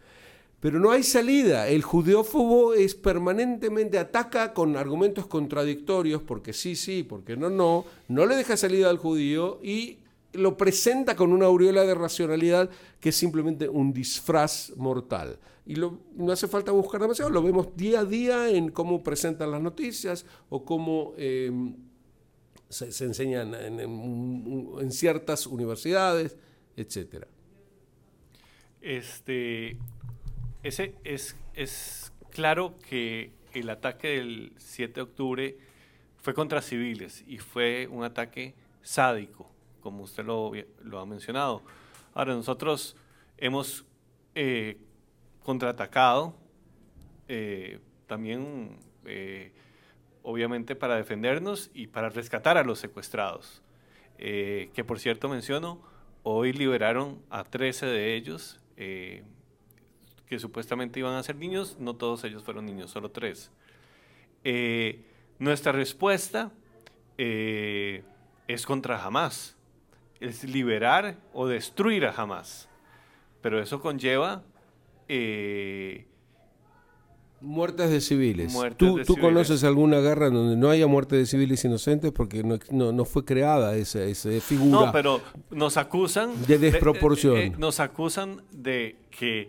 Pero 0.58 0.78
no 0.78 0.90
hay 0.90 1.02
salida. 1.02 1.68
El 1.68 1.82
judeófobo 1.82 2.74
es 2.74 2.94
permanentemente 2.94 3.98
ataca 3.98 4.52
con 4.52 4.76
argumentos 4.76 5.26
contradictorios, 5.26 6.20
porque 6.22 6.52
sí, 6.52 6.76
sí, 6.76 7.02
porque 7.02 7.36
no, 7.36 7.48
no, 7.48 7.84
no 8.08 8.26
le 8.26 8.36
deja 8.36 8.56
salida 8.56 8.90
al 8.90 8.98
judío 8.98 9.58
y 9.62 9.98
lo 10.32 10.56
presenta 10.56 11.16
con 11.16 11.32
una 11.32 11.46
aureola 11.46 11.84
de 11.84 11.94
racionalidad 11.94 12.70
que 13.00 13.08
es 13.08 13.16
simplemente 13.16 13.68
un 13.68 13.92
disfraz 13.92 14.72
mortal. 14.76 15.38
Y 15.64 15.74
no 15.74 16.32
hace 16.32 16.48
falta 16.48 16.72
buscar 16.72 17.00
demasiado, 17.00 17.30
lo 17.30 17.42
vemos 17.42 17.68
día 17.76 18.00
a 18.00 18.04
día 18.04 18.50
en 18.50 18.70
cómo 18.70 19.02
presentan 19.02 19.50
las 19.50 19.62
noticias 19.62 20.26
o 20.48 20.64
cómo 20.64 21.14
em, 21.16 21.74
se, 22.70 23.04
enseñan 23.04 23.54
en, 23.54 24.90
ciertas 24.92 25.46
universidades, 25.46 26.38
etc. 26.76 27.26
Este, 28.80 29.76
es, 30.62 31.36
es 31.54 32.12
claro 32.30 32.78
que 32.88 33.32
el 33.52 33.68
ataque 33.68 34.08
del 34.08 34.54
7 34.56 34.94
de 34.94 35.00
octubre 35.02 35.58
fue 36.16 36.32
contra 36.32 36.62
civiles 36.62 37.22
y 37.26 37.38
fue 37.38 37.86
un 37.88 38.04
ataque 38.04 38.54
sádico 38.82 39.50
como 39.80 40.04
usted 40.04 40.24
lo, 40.24 40.98
ha 40.98 41.06
mencionado. 41.06 41.62
Ahora, 42.14 42.34
nosotros 42.34 42.96
hemos 43.36 43.84
eh, 44.34 44.78
contraatacado 45.42 46.34
eh, 47.28 47.80
también, 48.06 48.78
eh, 49.04 49.52
obviamente, 50.22 50.76
para 50.76 50.96
defendernos 50.96 51.70
y 51.74 51.86
para 51.86 52.08
rescatar 52.08 52.56
a 52.56 52.64
los 52.64 52.78
secuestrados. 52.78 53.62
que 54.18 54.84
por 54.86 54.98
cierto 54.98 55.28
menciono, 55.28 55.80
hoy 56.22 56.52
liberaron 56.52 57.22
a 57.30 57.44
13 57.44 57.86
de 57.86 58.14
ellos, 58.16 58.60
que 60.30 60.38
supuestamente 60.38 61.00
iban 61.00 61.14
a 61.14 61.22
ser 61.24 61.34
niños, 61.34 61.76
no 61.80 61.96
todos 61.96 62.22
ellos 62.22 62.44
fueron 62.44 62.64
niños, 62.64 62.92
solo 62.92 63.10
tres. 63.10 63.50
Eh, 64.44 65.04
nuestra 65.40 65.72
respuesta 65.72 66.52
eh, 67.18 68.04
es 68.46 68.64
contra 68.64 69.04
Hamas, 69.04 69.56
es 70.20 70.44
liberar 70.44 71.16
o 71.32 71.48
destruir 71.48 72.06
a 72.06 72.12
Hamas. 72.12 72.68
Pero 73.42 73.60
eso 73.60 73.80
conlleva 73.80 74.44
eh, 75.08 76.06
Muertes 77.40 77.90
de 77.90 78.00
civiles. 78.00 78.52
Muertes 78.52 78.76
¿Tú, 78.78 78.96
de 78.98 79.04
tú 79.04 79.14
civiles. 79.14 79.32
conoces 79.32 79.64
alguna 79.64 80.00
guerra 80.00 80.28
donde 80.30 80.56
no 80.56 80.68
haya 80.70 80.86
muerte 80.86 81.16
de 81.16 81.24
civiles 81.26 81.64
inocentes 81.64 82.12
porque 82.12 82.42
no, 82.42 82.58
no, 82.70 82.92
no 82.92 83.04
fue 83.04 83.24
creada 83.24 83.76
esa, 83.76 84.02
esa 84.04 84.28
figura? 84.40 84.86
No, 84.86 84.92
pero 84.92 85.20
nos 85.50 85.76
acusan 85.78 86.30
De 86.46 86.58
desproporción. 86.58 87.36
eh, 87.36 87.46
eh, 87.46 87.52
nos 87.56 87.80
acusan 87.80 88.42
de 88.52 88.96
que 89.10 89.48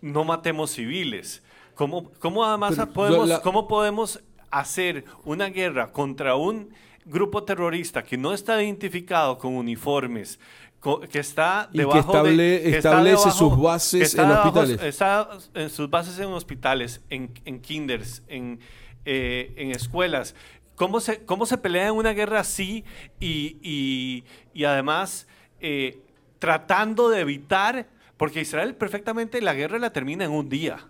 no 0.00 0.24
matemos 0.24 0.70
civiles. 0.70 1.42
¿Cómo, 1.74 2.10
cómo 2.20 2.44
además 2.44 2.74
Pero 2.76 2.92
podemos, 2.92 3.28
la- 3.28 3.40
cómo 3.40 3.66
podemos 3.66 4.20
hacer 4.50 5.04
una 5.24 5.46
guerra 5.48 5.90
contra 5.92 6.36
un 6.36 6.68
grupo 7.04 7.42
terrorista 7.44 8.02
que 8.02 8.16
no 8.16 8.32
está 8.32 8.62
identificado 8.62 9.38
con 9.38 9.54
uniformes? 9.56 10.38
que 11.12 11.20
está 11.20 11.68
Y 11.70 11.74
que 11.74 11.78
debajo 11.78 11.98
estable- 12.12 12.36
de, 12.36 12.60
que 12.62 12.68
está 12.76 12.88
establece 12.90 13.16
debajo- 13.18 13.38
sus 13.38 13.56
bases 13.62 14.14
en 14.16 14.20
debajo- 14.28 14.48
hospitales. 14.48 14.82
está 14.82 15.28
en 15.54 15.70
sus 15.70 15.88
bases 15.88 16.18
en 16.18 16.26
hospitales, 16.26 17.00
en, 17.08 17.30
en 17.44 17.60
kinders, 17.60 18.24
en, 18.26 18.58
eh, 19.04 19.54
en 19.56 19.70
escuelas. 19.70 20.34
¿Cómo 20.74 20.98
se, 20.98 21.24
¿Cómo 21.24 21.46
se 21.46 21.56
pelea 21.56 21.86
en 21.86 21.94
una 21.94 22.10
guerra 22.14 22.40
así 22.40 22.84
y, 23.20 23.58
y- 23.62 24.24
y 24.52 24.64
además 24.64 25.28
eh, 25.60 26.00
tratando 26.40 27.08
de 27.10 27.20
evitar, 27.20 27.86
porque 28.16 28.40
Israel 28.40 28.74
perfectamente 28.74 29.40
la 29.40 29.54
guerra 29.54 29.78
la 29.78 29.92
termina 29.92 30.24
en 30.24 30.32
un 30.32 30.48
día. 30.48 30.88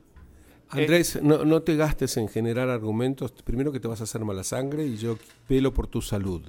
Andrés, 0.81 1.19
no, 1.23 1.45
no 1.45 1.63
te 1.63 1.77
gastes 1.77 2.17
en 2.17 2.29
generar 2.29 2.69
argumentos. 2.71 3.33
Primero 3.45 3.73
que 3.73 3.81
te 3.81 3.89
vas 3.89 4.01
a 4.01 4.05
hacer 4.05 4.25
mala 4.25 4.43
sangre 4.45 4.87
y 4.87 4.97
yo 4.97 5.19
velo 5.49 5.73
por 5.75 5.87
tu 5.87 6.01
salud. 6.03 6.43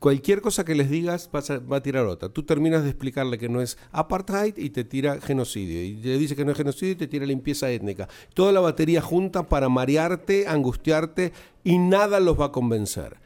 Cualquier 0.00 0.40
cosa 0.42 0.64
que 0.64 0.74
les 0.74 0.90
digas 0.90 1.30
vas 1.32 1.50
a- 1.50 1.58
va 1.60 1.78
a 1.78 1.82
tirar 1.82 2.04
otra. 2.06 2.28
Tú 2.28 2.42
terminas 2.42 2.82
de 2.82 2.90
explicarle 2.90 3.38
que 3.38 3.48
no 3.48 3.60
es 3.62 3.78
apartheid 3.92 4.54
y 4.58 4.70
te 4.70 4.84
tira 4.84 5.20
genocidio. 5.20 5.82
Y 5.82 5.94
le 5.96 6.18
dice 6.18 6.36
que 6.36 6.44
no 6.44 6.50
es 6.52 6.58
genocidio 6.58 6.92
y 6.92 6.96
te 6.96 7.06
tira 7.06 7.24
limpieza 7.24 7.70
étnica. 7.70 8.08
Toda 8.34 8.52
la 8.52 8.60
batería 8.60 9.00
junta 9.00 9.48
para 9.48 9.68
marearte, 9.68 10.46
angustiarte 10.46 11.32
y 11.64 11.78
nada 11.78 12.20
los 12.20 12.38
va 12.38 12.46
a 12.46 12.52
convencer. 12.52 13.16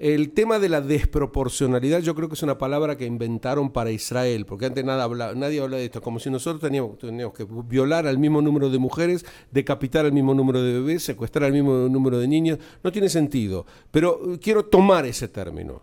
El 0.00 0.32
tema 0.32 0.58
de 0.58 0.70
la 0.70 0.80
desproporcionalidad 0.80 2.00
yo 2.00 2.14
creo 2.14 2.26
que 2.26 2.34
es 2.34 2.42
una 2.42 2.56
palabra 2.56 2.96
que 2.96 3.04
inventaron 3.04 3.70
para 3.70 3.90
Israel, 3.90 4.46
porque 4.46 4.64
antes 4.64 4.82
nada 4.82 5.06
nadie 5.34 5.60
habla 5.60 5.76
de 5.76 5.84
esto, 5.84 6.00
como 6.00 6.18
si 6.18 6.30
nosotros 6.30 6.62
teníamos, 6.62 6.96
teníamos 6.96 7.34
que 7.34 7.46
violar 7.66 8.06
al 8.06 8.16
mismo 8.16 8.40
número 8.40 8.70
de 8.70 8.78
mujeres, 8.78 9.26
decapitar 9.50 10.06
al 10.06 10.12
mismo 10.12 10.32
número 10.32 10.62
de 10.62 10.72
bebés, 10.72 11.02
secuestrar 11.02 11.44
al 11.44 11.52
mismo 11.52 11.86
número 11.90 12.18
de 12.18 12.26
niños, 12.28 12.58
no 12.82 12.90
tiene 12.90 13.10
sentido. 13.10 13.66
Pero 13.90 14.20
eh, 14.24 14.38
quiero 14.40 14.64
tomar 14.64 15.04
ese 15.04 15.28
término. 15.28 15.82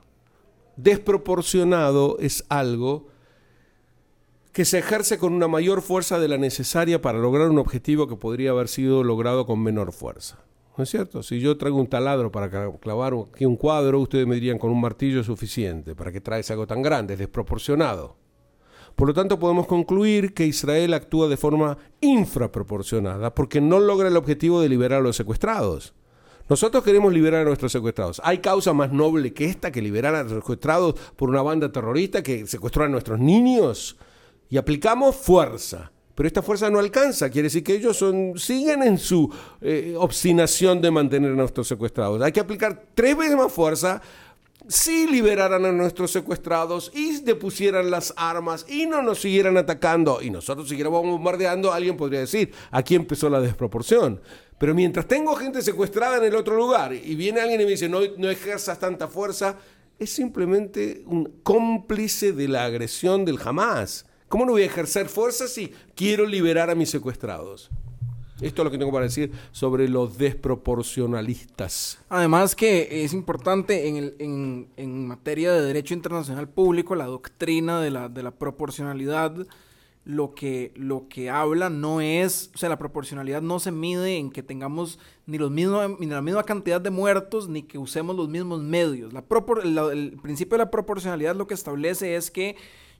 Desproporcionado 0.77 2.17
es 2.19 2.43
algo 2.49 3.09
que 4.51 4.65
se 4.65 4.79
ejerce 4.79 5.19
con 5.19 5.31
una 5.31 5.47
mayor 5.47 5.83
fuerza 5.83 6.17
de 6.17 6.27
la 6.27 6.39
necesaria 6.39 7.03
para 7.03 7.19
lograr 7.19 7.51
un 7.51 7.59
objetivo 7.59 8.07
que 8.07 8.15
podría 8.15 8.49
haber 8.49 8.67
sido 8.67 9.03
logrado 9.03 9.45
con 9.45 9.61
menor 9.61 9.91
fuerza. 9.91 10.39
¿No 10.77 10.83
es 10.83 10.89
cierto? 10.91 11.23
Si 11.23 11.39
yo 11.39 11.57
traigo 11.57 11.79
un 11.79 11.87
taladro 11.87 12.31
para 12.31 12.51
cla- 12.51 12.79
clavar 12.79 13.13
aquí 13.33 13.45
un 13.45 13.55
cuadro, 13.55 13.99
ustedes 13.99 14.27
me 14.27 14.35
dirían 14.35 14.59
con 14.59 14.69
un 14.69 14.79
martillo 14.79 15.21
es 15.21 15.25
suficiente. 15.25 15.95
¿Para 15.95 16.11
qué 16.11 16.21
traes 16.21 16.51
algo 16.51 16.67
tan 16.67 16.83
grande? 16.83 17.13
Es 17.13 17.19
desproporcionado. 17.19 18.15
Por 18.95 19.07
lo 19.07 19.13
tanto, 19.13 19.39
podemos 19.39 19.65
concluir 19.67 20.33
que 20.33 20.45
Israel 20.45 20.93
actúa 20.93 21.27
de 21.27 21.37
forma 21.37 21.77
infraproporcionada 22.01 23.33
porque 23.33 23.59
no 23.61 23.79
logra 23.79 24.07
el 24.07 24.17
objetivo 24.17 24.61
de 24.61 24.69
liberar 24.69 24.99
a 24.99 25.03
los 25.03 25.15
secuestrados. 25.15 25.93
Nosotros 26.49 26.83
queremos 26.83 27.11
liberar 27.11 27.41
a 27.41 27.45
nuestros 27.45 27.71
secuestrados. 27.71 28.21
¿Hay 28.23 28.37
causa 28.37 28.71
más 28.73 28.91
noble 28.91 29.33
que 29.33 29.45
esta, 29.45 29.71
que 29.71 29.81
liberar 29.81 30.15
a 30.15 30.23
los 30.23 30.31
secuestrados 30.31 30.93
por 31.15 31.29
una 31.29 31.41
banda 31.41 31.71
terrorista 31.71 32.23
que 32.23 32.47
secuestró 32.47 32.85
a 32.85 32.87
nuestros 32.87 33.19
niños? 33.19 33.97
Y 34.49 34.57
aplicamos 34.57 35.15
fuerza. 35.15 35.91
Pero 36.17 36.25
esta 36.25 36.41
fuerza 36.41 36.71
no 36.71 36.79
alcanza, 36.79 37.29
quiere 37.29 37.43
decir 37.45 37.63
que 37.63 37.75
ellos 37.75 38.03
siguen 38.37 38.81
en 38.81 38.97
su 38.97 39.31
eh, 39.61 39.93
obstinación 39.95 40.81
de 40.81 40.89
mantener 40.89 41.29
a 41.29 41.35
nuestros 41.35 41.67
secuestrados. 41.67 42.19
Hay 42.23 42.31
que 42.31 42.39
aplicar 42.39 42.85
tres 42.95 43.15
veces 43.15 43.37
más 43.37 43.51
fuerza 43.51 44.01
si 44.67 45.05
liberaran 45.05 45.63
a 45.63 45.71
nuestros 45.71 46.09
secuestrados 46.09 46.91
y 46.95 47.21
depusieran 47.21 47.91
las 47.91 48.15
armas 48.17 48.65
y 48.67 48.87
no 48.87 49.03
nos 49.03 49.21
siguieran 49.21 49.57
atacando 49.57 50.19
y 50.19 50.31
nosotros 50.31 50.67
siguiéramos 50.67 51.03
bombardeando, 51.03 51.71
alguien 51.71 51.95
podría 51.95 52.21
decir, 52.21 52.51
aquí 52.71 52.95
empezó 52.95 53.29
la 53.29 53.39
desproporción. 53.39 54.19
Pero 54.57 54.73
mientras 54.73 55.07
tengo 55.07 55.35
gente 55.35 55.61
secuestrada 55.61 56.17
en 56.17 56.23
el 56.23 56.35
otro 56.35 56.55
lugar 56.55 56.93
y 56.93 57.13
viene 57.13 57.41
alguien 57.41 57.61
y 57.61 57.65
me 57.65 57.69
dice, 57.69 57.87
no, 57.89 57.99
no 58.17 58.27
ejerzas 58.27 58.79
tanta 58.79 59.07
fuerza, 59.07 59.55
es 59.99 60.09
simplemente 60.09 61.03
un 61.05 61.41
cómplice 61.43 62.33
de 62.33 62.47
la 62.47 62.65
agresión 62.65 63.23
del 63.23 63.37
Hamas. 63.45 64.06
¿Cómo 64.29 64.45
no 64.45 64.51
voy 64.51 64.63
a 64.63 64.65
ejercer 64.65 65.07
fuerza 65.09 65.47
si 65.47 65.71
quiero 65.95 66.25
liberar 66.25 66.69
a 66.69 66.75
mis 66.75 66.89
secuestrados? 66.89 67.69
Esto 68.41 68.61
es 68.61 68.65
lo 68.65 68.71
que 68.71 68.77
tengo 68.77 68.91
para 68.91 69.05
decir 69.05 69.31
sobre 69.51 69.89
los 69.89 70.17
desproporcionalistas. 70.19 71.99
Además 72.09 72.55
que 72.55 73.03
es 73.03 73.13
importante 73.13 73.87
en, 73.87 74.67
en- 74.77 75.07
materia 75.07 75.51
de 75.53 75.61
derecho 75.61 75.93
internacional 75.93 76.47
público, 76.47 76.93
la 76.95 77.05
doctrina 77.05 77.81
de 77.81 77.89
la, 77.89 78.09
de 78.09 78.21
la 78.23 78.31
proporcionalidad, 78.31 79.33
lo 80.05 80.35
que, 80.35 80.71
lo 80.75 81.07
que 81.09 81.29
habla 81.29 81.69
no 81.69 81.99
es, 82.01 82.51
o 82.53 82.57
sea, 82.57 82.69
la 82.69 82.77
proporcionalidad 82.77 83.41
no 83.41 83.59
se 83.59 83.71
mide 83.71 84.17
en 84.17 84.29
que 84.29 84.43
tengamos 84.43 84.99
ni, 85.25 85.37
los 85.37 85.51
ni 85.51 85.65
la 86.05 86.21
misma 86.21 86.43
cantidad 86.43 86.79
de 86.79 86.91
muertos, 86.91 87.49
ni 87.49 87.63
que 87.63 87.77
usemos 87.77 88.15
los 88.15 88.29
mismos 88.29 88.61
medios. 88.61 89.13
La 89.13 89.27
propor- 89.27 89.63
la- 89.63 89.91
el 89.91 90.17
principio 90.21 90.57
de 90.57 90.65
la 90.65 90.71
proporcionalidad 90.71 91.35
lo 91.35 91.47
que 91.47 91.53
establece 91.55 92.15
es 92.15 92.29
que 92.29 92.55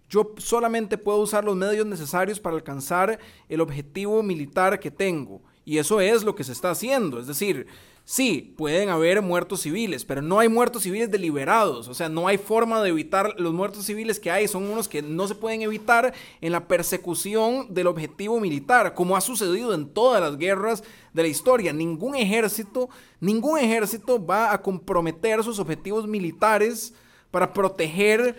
yo 0.09 0.33
solamente 0.37 0.97
puedo 0.97 1.19
usar 1.19 1.43
los 1.43 1.55
medios 1.55 1.85
necesarios 1.85 2.39
para 2.39 2.55
alcanzar 2.55 3.19
el 3.49 3.61
objetivo 3.61 4.23
militar 4.23 4.79
que 4.79 4.91
tengo. 4.91 5.41
Y 5.65 5.79
eso 5.79 5.99
es 5.99 6.23
lo 6.23 6.33
que 6.33 6.45
se 6.45 6.53
está 6.53 6.71
haciendo. 6.71 7.19
Es 7.19 7.27
decir, 7.27 7.67
sí, 8.05 8.53
pueden 8.55 8.87
haber 8.87 9.21
muertos 9.21 9.63
civiles, 9.63 10.05
pero 10.05 10.21
no 10.21 10.39
hay 10.39 10.47
muertos 10.47 10.83
civiles 10.83 11.11
deliberados. 11.11 11.89
O 11.89 11.93
sea, 11.93 12.07
no 12.07 12.29
hay 12.29 12.37
forma 12.37 12.81
de 12.81 12.87
evitar 12.87 13.37
los 13.37 13.53
muertos 13.53 13.85
civiles 13.85 14.17
que 14.17 14.31
hay. 14.31 14.47
Son 14.47 14.63
unos 14.63 14.87
que 14.87 15.01
no 15.01 15.27
se 15.27 15.35
pueden 15.35 15.61
evitar 15.61 16.13
en 16.39 16.53
la 16.53 16.69
persecución 16.69 17.73
del 17.73 17.87
objetivo 17.87 18.39
militar, 18.39 18.93
como 18.93 19.17
ha 19.17 19.21
sucedido 19.21 19.73
en 19.73 19.89
todas 19.89 20.21
las 20.21 20.37
guerras 20.37 20.85
de 21.13 21.23
la 21.23 21.27
historia. 21.27 21.73
Ningún 21.73 22.15
ejército, 22.15 22.89
ningún 23.19 23.59
ejército 23.59 24.25
va 24.25 24.53
a 24.53 24.61
comprometer 24.61 25.43
sus 25.43 25.59
objetivos 25.59 26.07
militares 26.07 26.93
para 27.29 27.51
proteger 27.51 28.37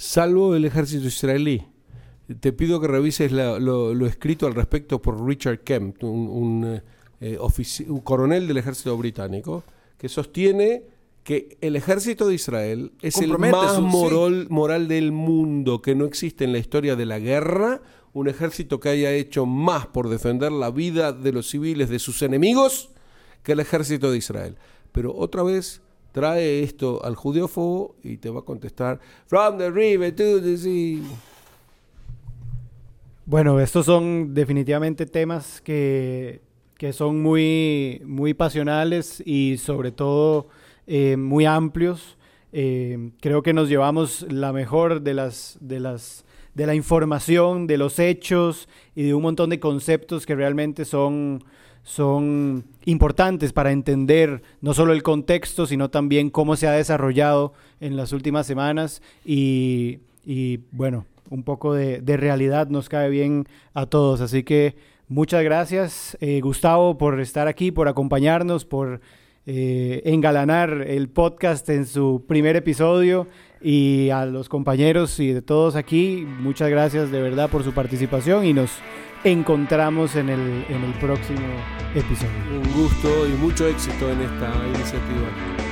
salvo 0.00 0.54
el 0.56 0.64
ejército 0.64 1.06
israelí. 1.06 1.62
Te 2.40 2.52
pido 2.52 2.80
que 2.80 2.86
revises 2.88 3.32
la- 3.32 3.58
lo, 3.58 3.92
lo 3.92 4.06
escrito 4.06 4.46
al 4.46 4.54
respecto 4.54 5.02
por 5.02 5.22
Richard 5.26 5.58
Kemp, 5.60 6.02
un, 6.04 6.28
un, 6.28 6.80
eh, 7.20 7.36
ofici- 7.38 7.86
un 7.88 8.00
coronel 8.00 8.48
del 8.48 8.56
ejército 8.56 8.96
británico, 8.96 9.62
que 9.98 10.08
sostiene 10.08 10.84
que 11.22 11.58
el 11.60 11.76
ejército 11.76 12.26
de 12.26 12.34
Israel 12.34 12.92
es 13.02 13.18
el 13.18 13.36
más 13.36 13.74
su- 13.74 13.82
sí. 13.82 13.86
moral, 13.86 14.46
moral 14.48 14.88
del 14.88 15.12
mundo, 15.12 15.82
que 15.82 15.94
no 15.94 16.06
existe 16.06 16.44
en 16.44 16.52
la 16.52 16.58
historia 16.58 16.96
de 16.96 17.04
la 17.04 17.18
guerra 17.18 17.82
un 18.14 18.26
ejército 18.26 18.80
que 18.80 18.88
haya 18.88 19.12
hecho 19.12 19.44
más 19.44 19.86
por 19.86 20.08
defender 20.08 20.50
la 20.50 20.70
vida 20.70 21.12
de 21.12 21.32
los 21.32 21.50
civiles 21.50 21.90
de 21.90 21.98
sus 21.98 22.22
enemigos 22.22 22.88
que 23.42 23.52
el 23.52 23.60
ejército 23.60 24.10
de 24.10 24.16
Israel. 24.16 24.56
Pero 24.92 25.14
otra 25.14 25.42
vez 25.42 25.82
trae 26.12 26.62
esto 26.62 27.04
al 27.04 27.14
judeófobo 27.14 27.96
y 28.02 28.16
te 28.16 28.30
va 28.30 28.40
a 28.40 28.42
contestar 28.42 29.00
From 29.26 29.58
the 29.58 29.70
river 29.70 30.14
to 30.14 30.40
the 30.40 30.56
sea. 30.56 31.00
Bueno, 33.26 33.60
estos 33.60 33.86
son 33.86 34.34
definitivamente 34.34 35.06
temas 35.06 35.60
que, 35.60 36.40
que 36.76 36.92
son 36.92 37.22
muy, 37.22 38.02
muy 38.04 38.34
pasionales 38.34 39.22
y 39.24 39.56
sobre 39.58 39.92
todo 39.92 40.48
eh, 40.86 41.16
muy 41.16 41.44
amplios. 41.44 42.16
Eh, 42.52 43.12
creo 43.20 43.42
que 43.42 43.52
nos 43.52 43.68
llevamos 43.68 44.26
la 44.28 44.52
mejor 44.52 45.02
de 45.02 45.14
las, 45.14 45.58
de 45.60 45.78
las 45.78 46.24
de 46.54 46.66
la 46.66 46.74
información, 46.74 47.66
de 47.66 47.78
los 47.78 47.98
hechos 47.98 48.68
y 48.94 49.04
de 49.04 49.14
un 49.14 49.22
montón 49.22 49.50
de 49.50 49.60
conceptos 49.60 50.26
que 50.26 50.34
realmente 50.34 50.84
son, 50.84 51.44
son 51.82 52.64
importantes 52.84 53.52
para 53.52 53.72
entender 53.72 54.42
no 54.60 54.74
solo 54.74 54.92
el 54.92 55.02
contexto, 55.02 55.66
sino 55.66 55.90
también 55.90 56.30
cómo 56.30 56.56
se 56.56 56.66
ha 56.66 56.72
desarrollado 56.72 57.52
en 57.80 57.96
las 57.96 58.12
últimas 58.12 58.46
semanas 58.46 59.02
y, 59.24 60.00
y, 60.24 60.60
bueno, 60.72 61.06
un 61.30 61.42
poco 61.42 61.74
de, 61.74 62.00
de, 62.00 62.16
realidad 62.16 62.68
nos 62.68 62.88
cae 62.88 63.08
bien 63.08 63.46
a 63.74 63.86
todos. 63.86 64.20
Así 64.20 64.42
que 64.42 64.76
muchas 65.08 65.42
gracias, 65.42 66.16
eh, 66.20 66.40
Gustavo, 66.40 66.98
por 66.98 67.20
estar 67.20 67.48
aquí, 67.48 67.70
por 67.70 67.88
acompañarnos, 67.88 68.64
por 68.64 69.00
eh, 69.46 70.02
engalanar 70.04 70.84
el 70.86 71.08
podcast 71.08 71.68
en 71.70 71.86
su 71.86 72.24
primer 72.28 72.56
episodio. 72.56 73.26
Y 73.62 74.08
a 74.10 74.24
los 74.24 74.48
compañeros 74.48 75.20
y 75.20 75.32
de 75.32 75.42
todos 75.42 75.76
aquí, 75.76 76.26
muchas 76.40 76.70
gracias 76.70 77.10
de 77.10 77.20
verdad 77.20 77.50
por 77.50 77.62
su 77.62 77.72
participación 77.72 78.46
y 78.46 78.54
nos 78.54 78.70
encontramos 79.24 80.16
en 80.16 80.28
el, 80.28 80.64
en 80.68 80.84
el 80.84 80.92
próximo 80.94 81.46
episodio. 81.94 82.60
Un 82.62 82.72
gusto 82.72 83.26
y 83.26 83.30
mucho 83.32 83.66
éxito 83.66 84.10
en 84.10 84.20
esta 84.22 84.50
iniciativa. 84.66 85.69